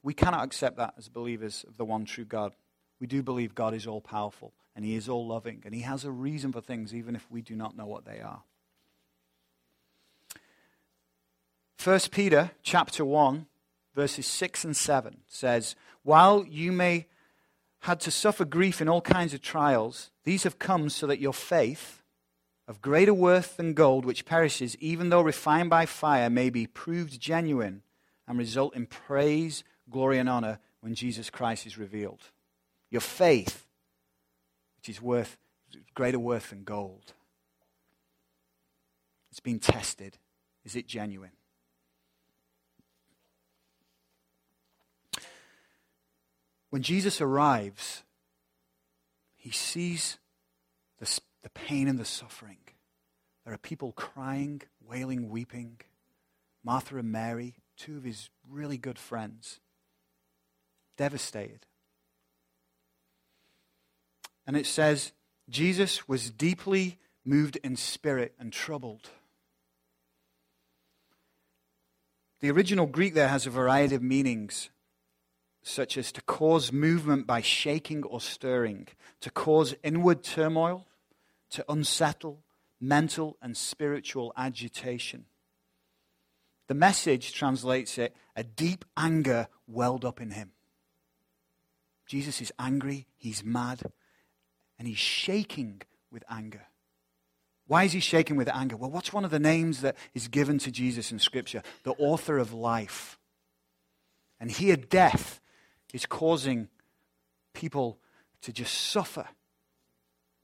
We 0.05 0.15
cannot 0.15 0.45
accept 0.45 0.77
that 0.77 0.95
as 0.97 1.09
believers 1.09 1.65
of 1.67 1.79
the 1.79 1.85
one 1.85 2.05
true 2.05 2.25
God. 2.25 2.53
We 3.01 3.09
do 3.09 3.25
believe 3.25 3.57
God 3.57 3.75
is 3.75 3.89
all 3.89 4.01
powerful 4.01 4.53
and 4.75 4.85
He 4.85 4.95
is 4.95 5.09
all 5.09 5.27
loving 5.27 5.63
and 5.65 5.75
He 5.75 5.83
has 5.83 6.05
a 6.05 6.11
reason 6.11 6.53
for 6.53 6.61
things 6.61 6.95
even 6.95 7.15
if 7.15 7.31
we 7.31 7.43
do 7.43 7.55
not 7.55 7.77
know 7.77 7.87
what 7.87 8.05
they 8.05 8.21
are. 8.21 8.43
1 11.83 12.01
Peter 12.11 12.53
chapter 12.63 13.05
1 13.05 13.47
verses 13.95 14.27
6 14.27 14.65
and 14.65 14.77
7 14.77 15.19
says, 15.29 15.77
"While 16.03 16.45
you 16.45 16.73
may 16.73 17.07
had 17.81 18.01
to 18.01 18.11
suffer 18.11 18.47
grief 18.47 18.81
in 18.81 18.89
all 18.89 19.03
kinds 19.03 19.35
of 19.35 19.43
trials, 19.43 20.11
these 20.25 20.45
have 20.45 20.59
come 20.59 20.89
so 20.89 21.07
that 21.07 21.21
your 21.21 21.35
faith, 21.35 22.03
of 22.67 22.81
greater 22.81 23.13
worth 23.13 23.59
than 23.59 23.75
gold 23.75 24.07
which 24.07 24.25
perishes 24.25 24.75
even 24.79 25.11
though 25.11 25.21
refined 25.21 25.69
by 25.69 25.85
fire, 25.85 26.31
may 26.31 26.49
be 26.49 26.67
proved 26.67 27.21
genuine 27.21 27.83
and 28.27 28.39
result 28.39 28.75
in 28.75 28.87
praise 28.87 29.65
glory 29.91 30.19
and 30.19 30.31
honor 30.31 30.59
when 30.81 30.95
Jesus 30.95 31.29
Christ 31.29 31.67
is 31.67 31.77
revealed. 31.77 32.31
Your 32.91 33.03
faith, 33.03 33.67
which 34.85 34.97
is 34.99 35.01
worth 35.01 35.39
greater 35.95 36.19
worth 36.19 36.51
than 36.51 36.63
gold. 36.63 37.15
It's 39.31 39.41
been 39.41 39.59
tested. 39.59 40.19
Is 40.63 40.77
it 40.77 40.87
genuine? 40.87 41.31
When 46.69 46.83
Jesus 46.83 47.23
arrives, 47.23 48.03
he 49.39 49.51
sees 49.51 50.19
the, 51.01 51.19
the 51.43 51.49
pain 51.49 51.89
and 51.89 51.99
the 51.99 52.05
suffering. 52.05 52.59
There 53.47 53.55
are 53.55 53.59
people 53.59 53.93
crying, 53.93 54.61
wailing, 54.87 55.31
weeping. 55.31 55.81
Martha 56.63 56.99
and 56.99 57.11
Mary, 57.11 57.55
two 57.79 57.97
of 57.97 58.05
his 58.05 58.29
really 58.47 58.77
good 58.77 58.99
friends 58.99 59.61
devastated. 60.99 61.65
And 64.47 64.57
it 64.57 64.67
says, 64.67 65.13
Jesus 65.49 66.09
was 66.09 66.31
deeply 66.31 66.99
moved 67.25 67.57
in 67.57 67.77
spirit 67.77 68.35
and 68.39 68.53
troubled. 68.53 69.11
The 72.41 72.51
original 72.51 72.87
Greek 72.87 73.15
there 73.15 73.29
has 73.29 73.47
a 73.47 73.51
variety 73.51 73.95
of 73.95 74.03
meanings, 74.03 74.69
such 75.63 75.97
as 75.97 76.13
to 76.13 76.23
cause 76.23 76.73
movement 76.73 77.27
by 77.27 77.41
shaking 77.41 78.03
or 78.05 78.21
stirring, 78.21 78.89
to 79.21 79.31
cause 79.31 79.75
inward 79.83 80.23
turmoil, 80.23 80.87
to 81.51 81.65
unsettle 81.71 82.45
mental 82.81 83.39
and 83.41 83.57
spiritual 83.57 84.33
agitation. 84.37 85.25
The 86.67 86.75
message 86.75 87.33
translates 87.33 87.97
it 87.99 88.15
a 88.37 88.43
deep 88.43 88.85
anger 88.97 89.49
welled 89.67 90.05
up 90.05 90.21
in 90.21 90.31
him. 90.31 90.53
Jesus 92.07 92.43
is 92.43 92.53
angry, 92.59 93.07
he's 93.17 93.43
mad, 93.43 93.81
and 94.85 94.91
he's 94.91 94.99
shaking 94.99 95.81
with 96.13 96.23
anger. 96.29 96.67
Why 97.69 97.85
is 97.85 97.93
he 97.93 98.01
shaking 98.01 98.37
with 98.37 98.51
anger? 98.51 98.77
Well, 98.77 98.91
what's 98.91 99.15
one 99.15 99.25
of 99.25 99.31
the 99.31 99.39
names 99.39 99.81
that 99.81 99.97
is 100.13 100.29
given 100.29 100.59
to 100.59 100.71
Jesus 100.71 101.11
in 101.11 101.19
Scripture? 101.19 101.63
The 101.85 101.95
author 101.95 102.37
of 102.37 102.53
life. 102.53 103.19
And 104.39 104.51
here, 104.51 104.77
death 104.77 105.41
is 105.95 106.05
causing 106.05 106.69
people 107.55 107.99
to 108.43 108.53
just 108.53 108.75
suffer. 108.75 109.27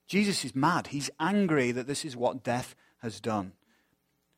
Jesus 0.06 0.42
is 0.42 0.56
mad. 0.56 0.86
He's 0.86 1.10
angry 1.20 1.70
that 1.70 1.86
this 1.86 2.06
is 2.06 2.16
what 2.16 2.42
death 2.42 2.74
has 3.02 3.20
done. 3.20 3.52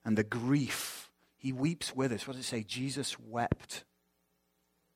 And 0.04 0.18
the 0.18 0.24
grief, 0.24 1.12
he 1.36 1.52
weeps 1.52 1.94
with 1.94 2.10
us. 2.10 2.26
What 2.26 2.34
does 2.34 2.44
it 2.44 2.48
say? 2.48 2.64
Jesus 2.64 3.20
wept. 3.20 3.84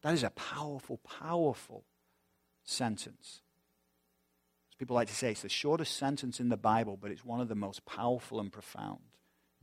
That 0.02 0.14
is 0.14 0.24
a 0.24 0.30
powerful, 0.30 0.98
powerful 0.98 1.84
sentence. 2.64 3.42
People 4.78 4.94
like 4.94 5.08
to 5.08 5.14
say, 5.14 5.30
it's 5.30 5.42
the 5.42 5.48
shortest 5.48 5.96
sentence 5.96 6.38
in 6.38 6.48
the 6.50 6.56
Bible, 6.56 6.98
but 7.00 7.10
it's 7.10 7.24
one 7.24 7.40
of 7.40 7.48
the 7.48 7.54
most 7.54 7.86
powerful 7.86 8.40
and 8.40 8.52
profound. 8.52 9.00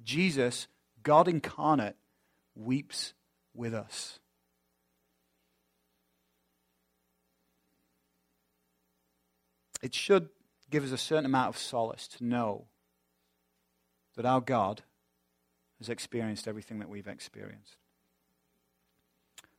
Jesus, 0.03 0.67
God 1.03 1.27
incarnate, 1.27 1.95
weeps 2.55 3.13
with 3.53 3.73
us. 3.73 4.19
It 9.83 9.93
should 9.93 10.29
give 10.71 10.83
us 10.83 10.91
a 10.91 10.97
certain 10.97 11.25
amount 11.25 11.49
of 11.49 11.57
solace 11.57 12.07
to 12.07 12.23
know 12.23 12.65
that 14.15 14.25
our 14.25 14.41
God 14.41 14.81
has 15.77 15.89
experienced 15.89 16.47
everything 16.47 16.79
that 16.79 16.89
we've 16.89 17.07
experienced. 17.07 17.75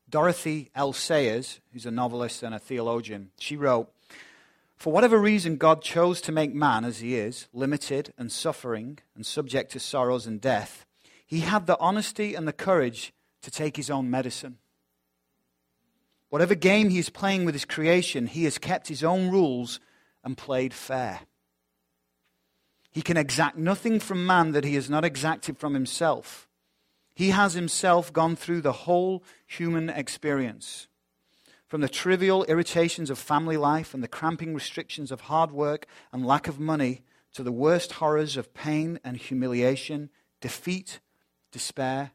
Dorothy 0.08 0.70
L. 0.74 0.92
Sayers, 0.92 1.60
who's 1.72 1.86
a 1.86 1.90
novelist 1.90 2.42
and 2.42 2.54
a 2.54 2.58
theologian, 2.58 3.30
she 3.38 3.56
wrote, 3.56 3.90
For 4.76 4.92
whatever 4.92 5.18
reason 5.18 5.56
God 5.56 5.82
chose 5.82 6.20
to 6.22 6.32
make 6.32 6.54
man 6.54 6.84
as 6.84 7.00
he 7.00 7.16
is, 7.16 7.48
limited 7.52 8.12
and 8.18 8.30
suffering 8.30 8.98
and 9.14 9.24
subject 9.24 9.72
to 9.72 9.80
sorrows 9.80 10.26
and 10.26 10.40
death, 10.40 10.84
he 11.26 11.40
had 11.40 11.66
the 11.66 11.78
honesty 11.78 12.34
and 12.34 12.46
the 12.46 12.52
courage 12.52 13.12
to 13.42 13.50
take 13.50 13.76
his 13.76 13.90
own 13.90 14.10
medicine. 14.10 14.58
Whatever 16.28 16.54
game 16.54 16.88
he 16.90 16.98
is 16.98 17.10
playing 17.10 17.44
with 17.44 17.54
his 17.54 17.64
creation, 17.64 18.26
he 18.26 18.44
has 18.44 18.58
kept 18.58 18.88
his 18.88 19.04
own 19.04 19.30
rules 19.30 19.78
and 20.24 20.36
played 20.36 20.74
fair. 20.74 21.20
He 22.90 23.02
can 23.02 23.16
exact 23.16 23.56
nothing 23.56 24.00
from 24.00 24.26
man 24.26 24.52
that 24.52 24.64
he 24.64 24.74
has 24.74 24.88
not 24.88 25.04
exacted 25.04 25.58
from 25.58 25.74
himself. 25.74 26.48
He 27.14 27.30
has 27.30 27.54
himself 27.54 28.12
gone 28.12 28.36
through 28.36 28.62
the 28.62 28.72
whole 28.72 29.22
human 29.46 29.88
experience. 29.88 30.88
From 31.74 31.80
the 31.80 31.88
trivial 31.88 32.44
irritations 32.44 33.10
of 33.10 33.18
family 33.18 33.56
life 33.56 33.94
and 33.94 34.00
the 34.00 34.06
cramping 34.06 34.54
restrictions 34.54 35.10
of 35.10 35.22
hard 35.22 35.50
work 35.50 35.86
and 36.12 36.24
lack 36.24 36.46
of 36.46 36.60
money 36.60 37.02
to 37.32 37.42
the 37.42 37.50
worst 37.50 37.94
horrors 37.94 38.36
of 38.36 38.54
pain 38.54 39.00
and 39.02 39.16
humiliation, 39.16 40.10
defeat, 40.40 41.00
despair, 41.50 42.12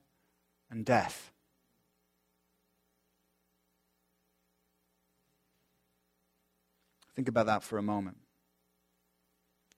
and 0.71 0.85
death. 0.85 1.33
Think 7.13 7.27
about 7.27 7.47
that 7.47 7.61
for 7.61 7.77
a 7.77 7.83
moment. 7.83 8.19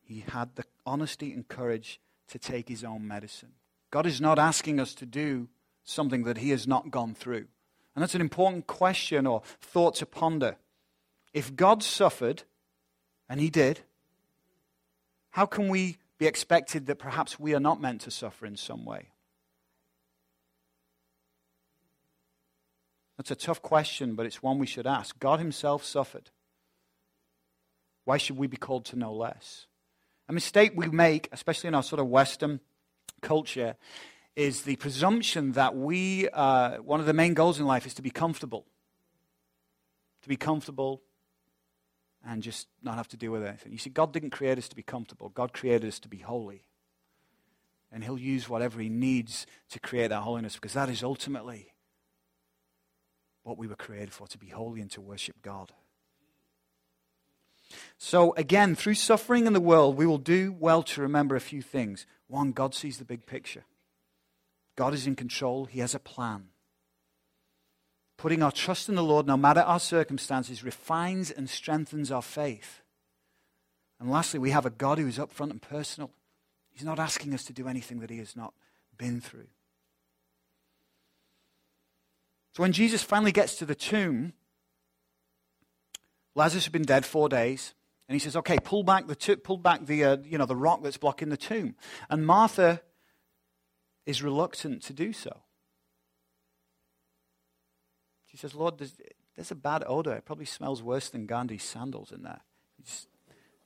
He 0.04 0.26
had 0.28 0.58
the 0.58 0.66
honesty 0.86 1.34
and 1.34 1.48
courage 1.48 2.00
to 2.28 2.38
take 2.38 2.70
his 2.70 2.84
own 2.84 3.08
medicine. 3.08 3.54
God 3.90 4.06
is 4.06 4.22
not 4.22 4.38
asking 4.38 4.80
us 4.80 4.94
to 4.94 5.08
do 5.08 5.50
something 5.84 6.24
that 6.26 6.38
He 6.38 6.52
has 6.52 6.68
not 6.68 6.92
gone 6.92 7.16
through. 7.16 7.48
And 7.96 8.02
that's 8.02 8.16
an 8.16 8.22
important 8.22 8.68
question 8.68 9.28
or 9.28 9.42
thought 9.60 9.96
to 9.96 10.06
ponder. 10.06 10.56
If 11.34 11.56
God 11.56 11.84
suffered, 11.84 12.44
and 13.30 13.40
He 13.40 13.50
did, 13.50 13.82
how 15.32 15.46
can 15.46 15.70
we 15.70 15.98
be 16.18 16.28
expected 16.28 16.86
that 16.86 17.00
perhaps 17.00 17.40
we 17.40 17.54
are 17.54 17.60
not 17.60 17.82
meant 17.82 18.02
to 18.02 18.12
suffer 18.12 18.46
in 18.46 18.56
some 18.56 18.86
way? 18.86 19.10
That's 23.18 23.32
a 23.32 23.36
tough 23.36 23.62
question, 23.62 24.16
but 24.16 24.26
it's 24.26 24.42
one 24.42 24.58
we 24.58 24.66
should 24.66 24.88
ask. 24.88 25.18
God 25.20 25.40
Himself 25.40 25.84
suffered. 25.84 26.32
Why 28.04 28.18
should 28.18 28.38
we 28.38 28.48
be 28.48 28.58
called 28.58 28.86
to 28.86 28.98
know 28.98 29.14
less? 29.14 29.68
A 30.28 30.34
mistake 30.34 30.74
we 30.76 30.88
make, 30.88 31.30
especially 31.32 31.68
in 31.68 31.76
our 31.76 31.84
sort 31.84 32.00
of 32.00 32.08
Western 32.08 32.62
culture, 33.22 33.76
is 34.36 34.62
the 34.64 34.76
presumption 34.78 35.54
that 35.54 35.76
we, 35.76 36.30
uh, 36.30 36.78
one 36.78 37.00
of 37.00 37.06
the 37.06 37.14
main 37.14 37.34
goals 37.34 37.60
in 37.60 37.66
life 37.66 37.86
is 37.86 37.94
to 37.96 38.02
be 38.02 38.10
comfortable. 38.10 38.66
To 40.24 40.30
be 40.30 40.38
comfortable 40.38 41.02
and 42.26 42.44
just 42.44 42.68
not 42.84 42.96
have 42.96 43.08
to 43.10 43.18
deal 43.18 43.32
with 43.32 43.44
anything. 43.44 43.72
You 43.72 43.78
see, 43.78 43.90
God 43.90 44.14
didn't 44.14 44.30
create 44.30 44.58
us 44.58 44.70
to 44.70 44.76
be 44.76 44.84
comfortable, 44.84 45.30
God 45.30 45.54
created 45.54 45.88
us 45.88 46.00
to 46.00 46.08
be 46.08 46.18
holy. 46.18 46.64
And 47.92 48.04
He'll 48.04 48.18
use 48.18 48.48
whatever 48.48 48.80
He 48.80 48.90
needs 48.90 49.46
to 49.70 49.80
create 49.80 50.10
that 50.10 50.22
holiness 50.22 50.56
because 50.56 50.74
that 50.74 50.90
is 50.90 51.04
ultimately 51.04 51.74
what 53.44 53.58
we 53.58 53.68
were 53.68 53.76
created 53.76 54.14
for 54.14 54.28
to 54.28 54.38
be 54.38 54.48
holy 54.48 54.82
and 54.82 54.92
to 54.92 55.02
worship 55.02 55.42
God. 55.42 55.74
So, 57.98 58.34
again, 58.36 58.76
through 58.76 58.96
suffering 58.96 59.48
in 59.48 59.54
the 59.54 59.62
world, 59.62 59.98
we 59.98 60.06
will 60.06 60.18
do 60.18 60.56
well 60.58 60.84
to 60.84 61.02
remember 61.02 61.36
a 61.36 61.42
few 61.42 61.62
things. 61.62 62.06
One, 62.28 62.52
God 62.52 62.76
sees 62.76 62.98
the 62.98 63.06
big 63.06 63.26
picture, 63.26 63.64
God 64.76 64.94
is 64.94 65.08
in 65.08 65.16
control, 65.16 65.66
He 65.66 65.80
has 65.80 65.96
a 65.96 66.00
plan. 66.00 66.50
Putting 68.18 68.44
our 68.44 68.52
trust 68.52 68.88
in 68.88 68.96
the 68.96 69.04
Lord, 69.04 69.26
no 69.26 69.38
matter 69.38 69.62
our 69.62 69.80
circumstances, 69.80 70.64
refines 70.64 71.32
and 71.32 71.50
strengthens 71.50 72.12
our 72.12 72.22
faith. 72.22 72.82
And 74.00 74.10
lastly, 74.10 74.40
we 74.40 74.52
have 74.52 74.66
a 74.66 74.70
God 74.70 75.00
who 75.00 75.08
is 75.08 75.18
upfront 75.18 75.52
and 75.52 75.62
personal. 75.62 76.12
He's 76.72 76.84
not 76.84 77.00
asking 77.00 77.34
us 77.34 77.44
to 77.46 77.54
do 77.54 77.68
anything 77.68 78.00
that 78.00 78.10
He 78.10 78.20
has 78.20 78.36
not 78.36 78.54
been 78.98 79.22
through. 79.22 79.48
So 82.54 82.64
when 82.64 82.74
Jesus 82.74 83.02
finally 83.02 83.32
gets 83.32 83.56
to 83.58 83.66
the 83.66 83.76
tomb, 83.76 84.34
Lazarus 86.36 86.66
had 86.66 86.74
been 86.74 86.84
dead 86.84 87.06
four 87.06 87.30
days. 87.30 87.74
And 88.08 88.16
he 88.16 88.20
says, 88.20 88.36
okay, 88.36 88.58
pull 88.60 88.84
back 88.84 89.08
the, 89.08 89.16
t- 89.16 89.38
pull 89.38 89.58
back 89.58 89.86
the, 89.86 90.04
uh, 90.04 90.18
you 90.26 90.38
know, 90.38 90.46
the 90.46 90.56
rock 90.56 90.84
that's 90.84 90.98
blocking 90.98 91.30
the 91.30 91.38
tomb. 91.38 91.76
And 92.10 92.26
Martha 92.26 92.82
is 94.06 94.24
reluctant 94.24 94.82
to 94.84 94.94
do 94.94 95.14
so. 95.14 95.42
She 98.28 98.38
says, 98.38 98.56
Lord, 98.56 98.78
there's, 98.78 98.94
there's 99.36 99.52
a 99.52 99.56
bad 99.56 99.84
odor. 99.86 100.14
It 100.14 100.26
probably 100.26 100.46
smells 100.46 100.82
worse 100.82 101.10
than 101.10 101.26
Gandhi's 101.26 101.64
sandals 101.64 102.12
in 102.12 102.24
there. 102.24 102.40
You 102.78 102.86
just 102.86 103.08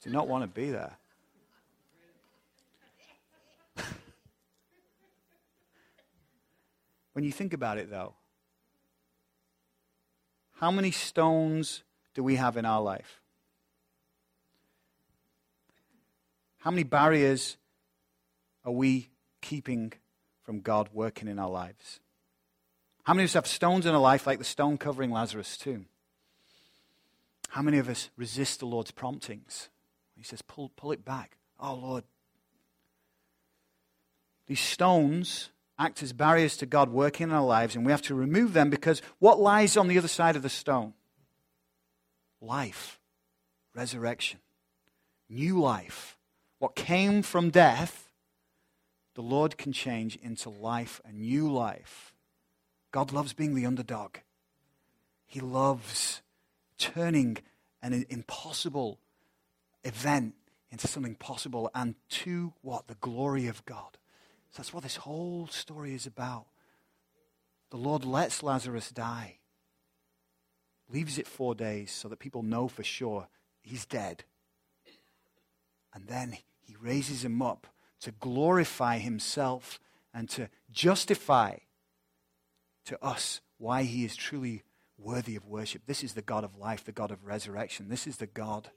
do 0.03 0.09
not 0.09 0.27
want 0.27 0.43
to 0.43 0.47
be 0.47 0.71
there. 0.71 0.97
when 7.13 7.23
you 7.23 7.31
think 7.31 7.53
about 7.53 7.77
it, 7.77 7.89
though, 7.91 8.15
how 10.55 10.71
many 10.71 10.91
stones 10.91 11.83
do 12.13 12.23
we 12.23 12.35
have 12.37 12.57
in 12.57 12.65
our 12.65 12.81
life? 12.81 13.19
How 16.59 16.71
many 16.71 16.83
barriers 16.83 17.57
are 18.63 18.71
we 18.71 19.09
keeping 19.41 19.93
from 20.45 20.62
God 20.62 20.89
working 20.93 21.27
in 21.27 21.39
our 21.39 21.49
lives? 21.49 21.99
How 23.03 23.13
many 23.13 23.25
of 23.25 23.29
us 23.29 23.34
have 23.34 23.47
stones 23.47 23.86
in 23.86 23.93
our 23.93 24.01
life 24.01 24.25
like 24.25 24.39
the 24.39 24.45
stone 24.45 24.77
covering 24.77 25.12
Lazarus' 25.12 25.58
tomb? 25.58 25.88
How 27.49 27.62
many 27.62 27.77
of 27.77 27.89
us 27.89 28.10
resist 28.15 28.60
the 28.60 28.65
Lord's 28.65 28.91
promptings? 28.91 29.69
He 30.15 30.23
says, 30.23 30.41
pull, 30.41 30.71
pull 30.75 30.91
it 30.91 31.03
back. 31.03 31.38
Oh, 31.60 31.75
Lord. 31.75 32.03
These 34.47 34.60
stones 34.60 35.49
act 35.77 36.01
as 36.01 36.13
barriers 36.13 36.58
to 36.58 36.65
God 36.65 36.89
working 36.89 37.29
in 37.29 37.36
our 37.36 37.45
lives, 37.45 37.75
and 37.75 37.86
we 37.86 37.91
have 37.91 38.01
to 38.03 38.15
remove 38.15 38.53
them 38.53 38.69
because 38.69 39.01
what 39.19 39.39
lies 39.39 39.75
on 39.75 39.88
the 39.88 39.97
other 39.97 40.08
side 40.08 40.36
of 40.36 40.41
the 40.41 40.49
stone? 40.49 40.93
Life, 42.41 42.99
resurrection, 43.73 44.39
new 45.29 45.60
life. 45.60 46.17
What 46.60 46.75
came 46.75 47.21
from 47.21 47.49
death, 47.49 48.04
the 49.15 49.21
Lord 49.21 49.58
can 49.58 49.71
change 49.71 50.17
into 50.17 50.49
life, 50.49 51.01
a 51.06 51.12
new 51.12 51.51
life. 51.51 52.13
God 52.91 53.12
loves 53.12 53.34
being 53.34 53.56
the 53.56 53.65
underdog. 53.65 54.17
He 55.25 55.39
loves 55.39 56.21
turning 56.78 57.38
an 57.82 58.06
impossible 58.10 58.99
event 59.84 60.36
into 60.69 60.88
something 60.88 61.15
possible 61.15 61.71
and 61.73 61.95
to 62.10 62.54
what? 62.62 62.88
The 62.88 62.95
glory 62.95 63.47
of 63.47 63.65
God. 63.65 63.97
So 64.51 64.58
that's 64.58 64.73
what 64.73 64.84
this 64.84 64.97
whole 64.97 65.47
story 65.47 65.93
is 65.93 66.06
about. 66.06 66.45
The 67.71 67.78
Lord 67.78 68.04
lets 68.04 68.43
Lazarus 68.43 68.91
die, 68.91 69.38
leaves 70.89 71.17
it 71.17 71.28
four 71.28 71.56
days 71.56 71.91
so 71.91 72.10
that 72.10 72.19
people 72.19 72.43
know 72.43 72.67
for 72.67 72.84
sure 72.84 73.28
he's 73.62 73.86
dead. 73.86 74.23
And 75.93 76.08
then 76.08 76.38
he 76.62 76.75
raises 76.82 77.23
him 77.23 77.41
up 77.41 77.67
to 78.05 78.11
glorify 78.11 78.99
himself 78.99 79.79
and 80.13 80.29
to 80.29 80.47
justify 80.71 81.57
to 82.85 83.03
us 83.03 83.41
why 83.57 83.81
he 83.81 84.05
is 84.05 84.15
truly 84.15 84.61
worthy 84.99 85.35
of 85.35 85.47
worship. 85.47 85.81
This 85.87 86.03
is 86.03 86.13
the 86.13 86.21
God 86.21 86.43
of 86.43 86.55
life, 86.55 86.83
the 86.83 86.91
God 86.91 87.09
of 87.09 87.25
resurrection. 87.25 87.89
This 87.89 88.05
is 88.05 88.17
the 88.17 88.27
God 88.27 88.69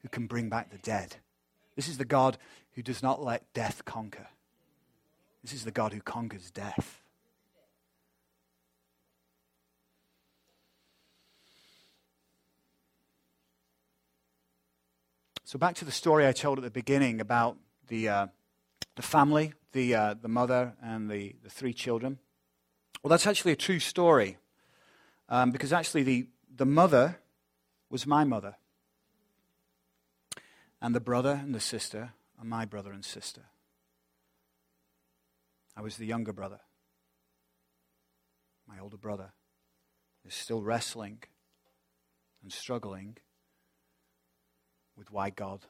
who 0.00 0.08
can 0.08 0.26
bring 0.26 0.48
back 0.48 0.70
the 0.70 0.78
dead. 0.78 1.16
This 1.76 1.88
is 1.88 1.98
the 1.98 2.06
God 2.06 2.38
who 2.72 2.82
does 2.82 3.02
not 3.02 3.22
let 3.22 3.52
death 3.52 3.84
conquer. 3.84 4.28
This 5.42 5.52
is 5.52 5.64
the 5.64 5.70
God 5.70 5.92
who 5.92 6.00
conquers 6.00 6.50
death. 6.50 7.02
So, 15.44 15.58
back 15.58 15.74
to 15.76 15.84
the 15.84 15.92
story 15.92 16.26
I 16.26 16.32
told 16.32 16.56
at 16.56 16.64
the 16.64 16.70
beginning 16.70 17.20
about 17.20 17.58
the, 17.90 18.08
uh, 18.08 18.26
the 18.94 19.02
family, 19.02 19.52
the, 19.72 19.94
uh, 19.94 20.14
the 20.14 20.28
mother, 20.28 20.74
and 20.80 21.10
the, 21.10 21.34
the 21.42 21.50
three 21.50 21.74
children. 21.74 22.18
Well, 23.02 23.10
that's 23.10 23.26
actually 23.26 23.52
a 23.52 23.56
true 23.56 23.80
story 23.80 24.38
um, 25.28 25.50
because 25.50 25.72
actually 25.72 26.04
the, 26.04 26.28
the 26.56 26.64
mother 26.64 27.18
was 27.90 28.06
my 28.06 28.24
mother, 28.24 28.56
and 30.80 30.94
the 30.94 31.00
brother 31.00 31.40
and 31.42 31.54
the 31.54 31.60
sister 31.60 32.12
are 32.38 32.44
my 32.44 32.64
brother 32.64 32.92
and 32.92 33.04
sister. 33.04 33.42
I 35.76 35.82
was 35.82 35.96
the 35.96 36.06
younger 36.06 36.32
brother. 36.32 36.60
My 38.68 38.78
older 38.78 38.96
brother 38.96 39.32
is 40.24 40.34
still 40.34 40.62
wrestling 40.62 41.24
and 42.42 42.52
struggling 42.52 43.16
with 44.96 45.10
why 45.10 45.30
God 45.30 45.66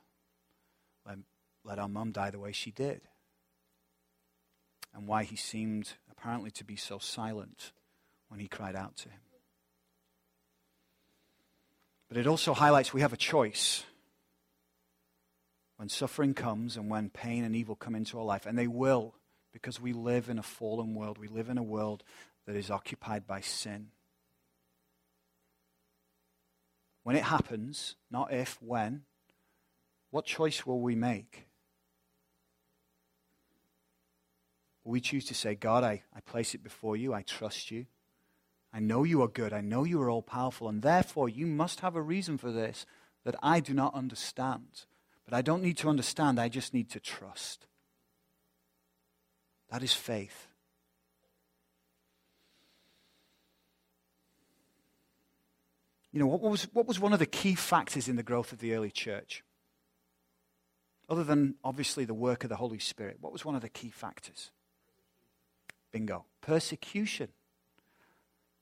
let 1.70 1.78
our 1.78 1.88
mum 1.88 2.10
die 2.10 2.30
the 2.30 2.38
way 2.40 2.50
she 2.50 2.72
did 2.72 3.00
and 4.92 5.06
why 5.06 5.22
he 5.22 5.36
seemed 5.36 5.92
apparently 6.10 6.50
to 6.50 6.64
be 6.64 6.74
so 6.74 6.98
silent 6.98 7.70
when 8.26 8.40
he 8.40 8.48
cried 8.48 8.74
out 8.74 8.96
to 8.96 9.08
him. 9.08 9.20
But 12.08 12.16
it 12.16 12.26
also 12.26 12.54
highlights 12.54 12.92
we 12.92 13.02
have 13.02 13.12
a 13.12 13.16
choice 13.16 13.84
when 15.76 15.88
suffering 15.88 16.34
comes 16.34 16.76
and 16.76 16.90
when 16.90 17.08
pain 17.08 17.44
and 17.44 17.54
evil 17.54 17.76
come 17.76 17.94
into 17.94 18.18
our 18.18 18.24
life, 18.24 18.46
and 18.46 18.58
they 18.58 18.66
will 18.66 19.14
because 19.52 19.80
we 19.80 19.92
live 19.92 20.28
in 20.28 20.40
a 20.40 20.42
fallen 20.42 20.96
world. 20.96 21.18
We 21.18 21.28
live 21.28 21.48
in 21.48 21.56
a 21.56 21.62
world 21.62 22.02
that 22.46 22.56
is 22.56 22.68
occupied 22.68 23.28
by 23.28 23.42
sin. 23.42 23.90
When 27.04 27.14
it 27.14 27.22
happens, 27.22 27.94
not 28.10 28.32
if, 28.32 28.60
when, 28.60 29.02
what 30.10 30.26
choice 30.26 30.66
will 30.66 30.80
we 30.80 30.96
make? 30.96 31.46
We 34.84 35.00
choose 35.00 35.26
to 35.26 35.34
say, 35.34 35.54
God, 35.54 35.84
I, 35.84 36.02
I 36.14 36.20
place 36.20 36.54
it 36.54 36.62
before 36.62 36.96
you, 36.96 37.12
I 37.12 37.22
trust 37.22 37.70
you. 37.70 37.86
I 38.72 38.80
know 38.80 39.04
you 39.04 39.22
are 39.22 39.28
good, 39.28 39.52
I 39.52 39.60
know 39.60 39.84
you 39.84 40.00
are 40.00 40.10
all 40.10 40.22
powerful, 40.22 40.68
and 40.68 40.82
therefore 40.82 41.28
you 41.28 41.46
must 41.46 41.80
have 41.80 41.96
a 41.96 42.02
reason 42.02 42.38
for 42.38 42.50
this 42.52 42.86
that 43.24 43.36
I 43.42 43.60
do 43.60 43.74
not 43.74 43.94
understand. 43.94 44.84
But 45.24 45.34
I 45.34 45.42
don't 45.42 45.62
need 45.62 45.76
to 45.78 45.88
understand, 45.88 46.40
I 46.40 46.48
just 46.48 46.72
need 46.72 46.90
to 46.90 47.00
trust. 47.00 47.66
That 49.70 49.82
is 49.82 49.92
faith. 49.92 50.46
You 56.12 56.18
know, 56.18 56.26
what 56.26 56.40
was, 56.40 56.64
what 56.72 56.86
was 56.86 56.98
one 56.98 57.12
of 57.12 57.20
the 57.20 57.26
key 57.26 57.54
factors 57.54 58.08
in 58.08 58.16
the 58.16 58.22
growth 58.24 58.50
of 58.50 58.58
the 58.58 58.74
early 58.74 58.90
church? 58.90 59.44
Other 61.08 61.22
than 61.22 61.54
obviously 61.62 62.04
the 62.04 62.14
work 62.14 62.44
of 62.44 62.50
the 62.50 62.56
Holy 62.56 62.78
Spirit, 62.78 63.18
what 63.20 63.32
was 63.32 63.44
one 63.44 63.54
of 63.54 63.62
the 63.62 63.68
key 63.68 63.90
factors? 63.90 64.50
Bingo. 65.92 66.24
Persecution. 66.40 67.28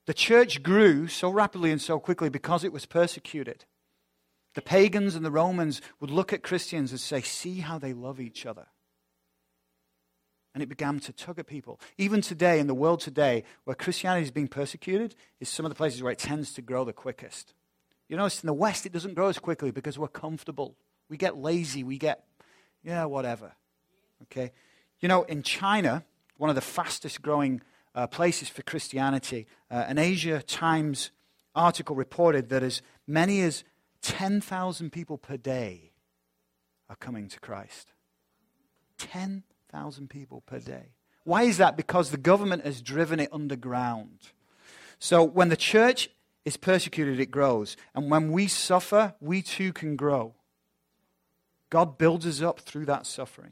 The 0.05 0.13
church 0.13 0.63
grew 0.63 1.07
so 1.07 1.29
rapidly 1.29 1.71
and 1.71 1.81
so 1.81 1.99
quickly 1.99 2.29
because 2.29 2.63
it 2.63 2.73
was 2.73 2.85
persecuted. 2.85 3.65
The 4.55 4.61
pagans 4.61 5.15
and 5.15 5.23
the 5.23 5.31
Romans 5.31 5.81
would 5.99 6.09
look 6.09 6.33
at 6.33 6.41
Christians 6.41 6.91
and 6.91 6.99
say, 6.99 7.21
See 7.21 7.59
how 7.59 7.77
they 7.77 7.93
love 7.93 8.19
each 8.19 8.45
other 8.45 8.67
and 10.53 10.63
it 10.63 10.69
began 10.69 10.99
to 10.99 11.13
tug 11.13 11.39
at 11.39 11.47
people. 11.47 11.79
Even 11.97 12.21
today, 12.21 12.59
in 12.59 12.67
the 12.67 12.73
world 12.73 12.99
today, 12.99 13.43
where 13.63 13.75
Christianity 13.75 14.23
is 14.23 14.31
being 14.31 14.47
persecuted, 14.47 15.15
is 15.39 15.49
some 15.49 15.65
of 15.65 15.69
the 15.69 15.75
places 15.75 16.01
where 16.01 16.11
it 16.11 16.19
tends 16.19 16.53
to 16.53 16.61
grow 16.61 16.83
the 16.83 16.93
quickest. 16.93 17.53
You 18.07 18.17
notice 18.17 18.43
in 18.43 18.47
the 18.47 18.53
West, 18.53 18.85
it 18.85 18.91
doesn't 18.91 19.13
grow 19.13 19.27
as 19.27 19.37
quickly 19.37 19.71
because 19.71 19.99
we're 19.99 20.07
comfortable. 20.07 20.75
We 21.07 21.17
get 21.17 21.37
lazy. 21.37 21.83
We 21.83 21.97
get, 21.97 22.25
yeah, 22.83 23.05
whatever. 23.05 23.53
Okay? 24.23 24.51
You 24.99 25.07
know, 25.07 25.23
in 25.23 25.43
China, 25.43 26.03
one 26.39 26.49
of 26.49 26.55
the 26.55 26.61
fastest 26.61 27.21
growing 27.21 27.61
uh, 27.93 28.07
places 28.07 28.47
for 28.47 28.63
Christianity, 28.63 29.45
uh, 29.69 29.83
an 29.87 29.97
Asia 29.97 30.41
Times 30.41 31.11
article 31.53 31.97
reported 31.97 32.47
that 32.47 32.63
as 32.63 32.81
many 33.05 33.41
as 33.41 33.65
10,000 34.01 34.89
people 34.89 35.17
per 35.17 35.35
day 35.35 35.91
are 36.89 36.95
coming 36.95 37.27
to 37.27 37.39
Christ. 37.41 37.91
10,000 38.97 40.09
people 40.09 40.41
per 40.45 40.59
day. 40.59 40.93
Why 41.25 41.43
is 41.43 41.57
that? 41.57 41.75
Because 41.75 42.09
the 42.09 42.17
government 42.17 42.63
has 42.63 42.81
driven 42.81 43.19
it 43.19 43.29
underground. 43.33 44.31
So 44.97 45.21
when 45.23 45.49
the 45.49 45.57
church 45.57 46.09
is 46.45 46.55
persecuted, 46.55 47.19
it 47.19 47.31
grows. 47.31 47.75
And 47.93 48.09
when 48.09 48.31
we 48.31 48.47
suffer, 48.47 49.13
we 49.19 49.41
too 49.41 49.73
can 49.73 49.97
grow. 49.97 50.35
God 51.69 51.97
builds 51.97 52.25
us 52.25 52.41
up 52.41 52.61
through 52.61 52.85
that 52.85 53.05
suffering. 53.05 53.51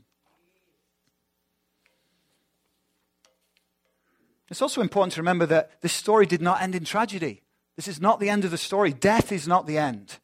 It's 4.49 4.61
also 4.61 4.81
important 4.81 5.13
to 5.13 5.21
remember 5.21 5.45
that 5.47 5.81
this 5.81 5.93
story 5.93 6.25
did 6.25 6.41
not 6.41 6.61
end 6.61 6.75
in 6.75 6.85
tragedy. 6.85 7.41
This 7.75 7.87
is 7.87 7.99
not 7.99 8.19
the 8.19 8.29
end 8.29 8.45
of 8.45 8.51
the 8.51 8.57
story. 8.57 8.93
Death 8.93 9.31
is 9.31 9.47
not 9.47 9.67
the 9.67 9.77
end. 9.77 10.17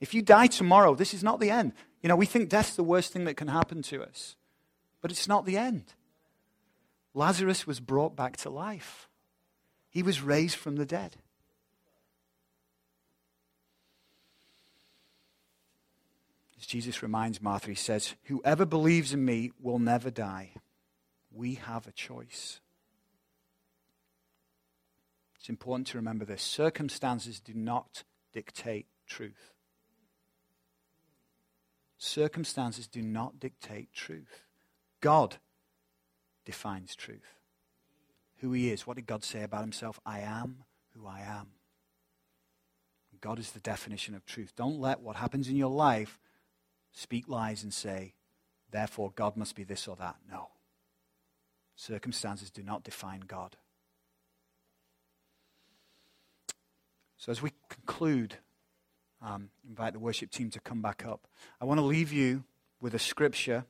If 0.00 0.14
you 0.14 0.22
die 0.22 0.46
tomorrow, 0.46 0.94
this 0.94 1.14
is 1.14 1.22
not 1.22 1.40
the 1.40 1.50
end. 1.50 1.72
You 2.02 2.08
know, 2.08 2.16
we 2.16 2.26
think 2.26 2.48
death's 2.48 2.76
the 2.76 2.82
worst 2.82 3.12
thing 3.12 3.24
that 3.24 3.36
can 3.36 3.48
happen 3.48 3.82
to 3.82 4.02
us, 4.02 4.36
but 5.00 5.10
it's 5.10 5.28
not 5.28 5.46
the 5.46 5.56
end. 5.56 5.94
Lazarus 7.14 7.66
was 7.66 7.80
brought 7.80 8.14
back 8.14 8.36
to 8.38 8.50
life, 8.50 9.08
he 9.88 10.02
was 10.02 10.20
raised 10.20 10.56
from 10.56 10.76
the 10.76 10.84
dead. 10.84 11.16
As 16.58 16.66
Jesus 16.66 17.02
reminds 17.02 17.40
Martha, 17.40 17.68
he 17.68 17.74
says, 17.74 18.14
Whoever 18.24 18.64
believes 18.66 19.12
in 19.12 19.24
me 19.24 19.52
will 19.60 19.78
never 19.78 20.10
die. 20.10 20.52
We 21.30 21.54
have 21.54 21.86
a 21.86 21.92
choice. 21.92 22.60
It's 25.46 25.50
important 25.50 25.86
to 25.86 25.98
remember 25.98 26.24
this. 26.24 26.42
Circumstances 26.42 27.38
do 27.38 27.54
not 27.54 28.02
dictate 28.32 28.86
truth. 29.06 29.52
Circumstances 31.98 32.88
do 32.88 33.00
not 33.00 33.38
dictate 33.38 33.92
truth. 33.92 34.42
God 35.00 35.36
defines 36.44 36.96
truth. 36.96 37.38
Who 38.38 38.50
he 38.54 38.72
is. 38.72 38.88
What 38.88 38.96
did 38.96 39.06
God 39.06 39.22
say 39.22 39.44
about 39.44 39.60
himself? 39.60 40.00
I 40.04 40.18
am 40.18 40.64
who 40.96 41.06
I 41.06 41.20
am. 41.20 41.50
God 43.20 43.38
is 43.38 43.52
the 43.52 43.60
definition 43.60 44.16
of 44.16 44.26
truth. 44.26 44.52
Don't 44.56 44.80
let 44.80 45.00
what 45.00 45.14
happens 45.14 45.48
in 45.48 45.54
your 45.54 45.70
life 45.70 46.18
speak 46.92 47.28
lies 47.28 47.62
and 47.62 47.72
say, 47.72 48.14
therefore, 48.72 49.12
God 49.14 49.36
must 49.36 49.54
be 49.54 49.62
this 49.62 49.86
or 49.86 49.94
that. 49.94 50.16
No. 50.28 50.48
Circumstances 51.76 52.50
do 52.50 52.64
not 52.64 52.82
define 52.82 53.20
God. 53.20 53.56
So, 57.18 57.32
as 57.32 57.40
we 57.40 57.52
conclude, 57.68 58.36
um, 59.22 59.48
invite 59.68 59.94
the 59.94 59.98
worship 59.98 60.30
team 60.30 60.50
to 60.50 60.60
come 60.60 60.82
back 60.82 61.04
up. 61.06 61.26
I 61.60 61.64
want 61.64 61.78
to 61.78 61.84
leave 61.84 62.12
you 62.12 62.44
with 62.80 62.94
a 62.94 62.98
scripture 62.98 63.64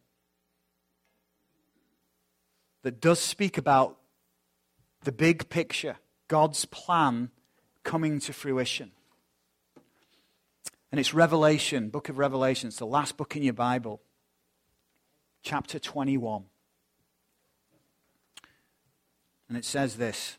that 2.83 3.01
does 3.01 3.21
speak 3.21 3.57
about 3.57 3.99
the 5.05 5.13
big 5.13 5.49
picture, 5.49 5.97
God's 6.29 6.65
plan 6.65 7.31
coming 7.85 8.19
to 8.21 8.33
fruition. 8.33 8.91
And 10.91 11.01
it's 11.01 11.15
Revelation, 11.15 11.89
book 11.89 12.09
of 12.09 12.19
Revelation. 12.19 12.69
It's 12.69 12.79
the 12.79 12.87
last 12.87 13.17
book 13.17 13.37
in 13.37 13.43
your 13.43 13.53
Bible, 13.53 14.01
chapter 15.43 15.79
21. 15.79 16.45
And 19.49 19.57
it 19.57 19.65
says 19.65 19.97
this 19.97 20.39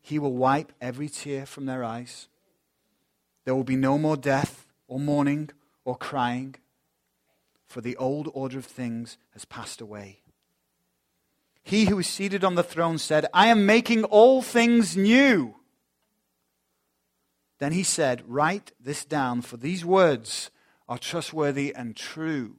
He 0.00 0.18
will 0.18 0.34
wipe 0.34 0.72
every 0.80 1.08
tear 1.08 1.46
from 1.46 1.66
their 1.66 1.84
eyes. 1.84 2.28
There 3.44 3.54
will 3.54 3.64
be 3.64 3.76
no 3.76 3.98
more 3.98 4.16
death, 4.16 4.66
or 4.86 4.98
mourning, 4.98 5.50
or 5.84 5.96
crying 5.96 6.56
for 7.68 7.82
the 7.82 7.96
old 7.96 8.28
order 8.32 8.58
of 8.58 8.64
things 8.64 9.18
has 9.32 9.44
passed 9.44 9.80
away. 9.80 10.22
He 11.62 11.84
who 11.84 11.98
is 11.98 12.06
seated 12.06 12.42
on 12.42 12.54
the 12.54 12.62
throne 12.62 12.96
said, 12.96 13.26
I 13.34 13.48
am 13.48 13.66
making 13.66 14.04
all 14.04 14.40
things 14.40 14.96
new. 14.96 15.54
Then 17.58 17.72
he 17.72 17.82
said, 17.82 18.24
Write 18.26 18.72
this 18.80 19.04
down, 19.04 19.42
for 19.42 19.58
these 19.58 19.84
words 19.84 20.50
are 20.88 20.98
trustworthy 20.98 21.74
and 21.74 21.94
true. 21.94 22.56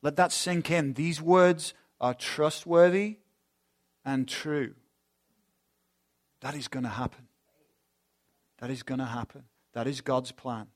Let 0.00 0.14
that 0.16 0.30
sink 0.30 0.70
in. 0.70 0.92
These 0.92 1.20
words 1.20 1.74
are 2.00 2.14
trustworthy 2.14 3.18
and 4.04 4.28
true. 4.28 4.74
That 6.40 6.54
is 6.54 6.68
going 6.68 6.84
to 6.84 6.90
happen. 6.90 7.28
That 8.58 8.70
is 8.70 8.82
going 8.82 8.98
to 8.98 9.06
happen. 9.06 9.44
That 9.74 9.86
is 9.86 10.00
God's 10.00 10.32
plan. 10.32 10.68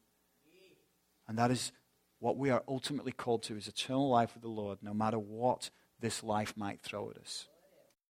And 1.29 1.39
that 1.39 1.51
is 1.51 1.73
what 2.19 2.37
we 2.37 2.51
are 2.51 2.63
ultimately 2.69 3.13
called 3.13 3.43
to 3.45 3.57
is 3.57 3.69
eternal 3.69 4.09
life 4.09 4.35
with 4.35 4.43
the 4.43 4.49
Lord, 4.49 4.79
no 4.83 4.93
matter 4.93 5.19
what 5.19 5.71
this 5.99 6.23
life 6.23 6.55
might 6.57 6.81
throw 6.83 7.11
at 7.11 7.17
us. 7.17 7.49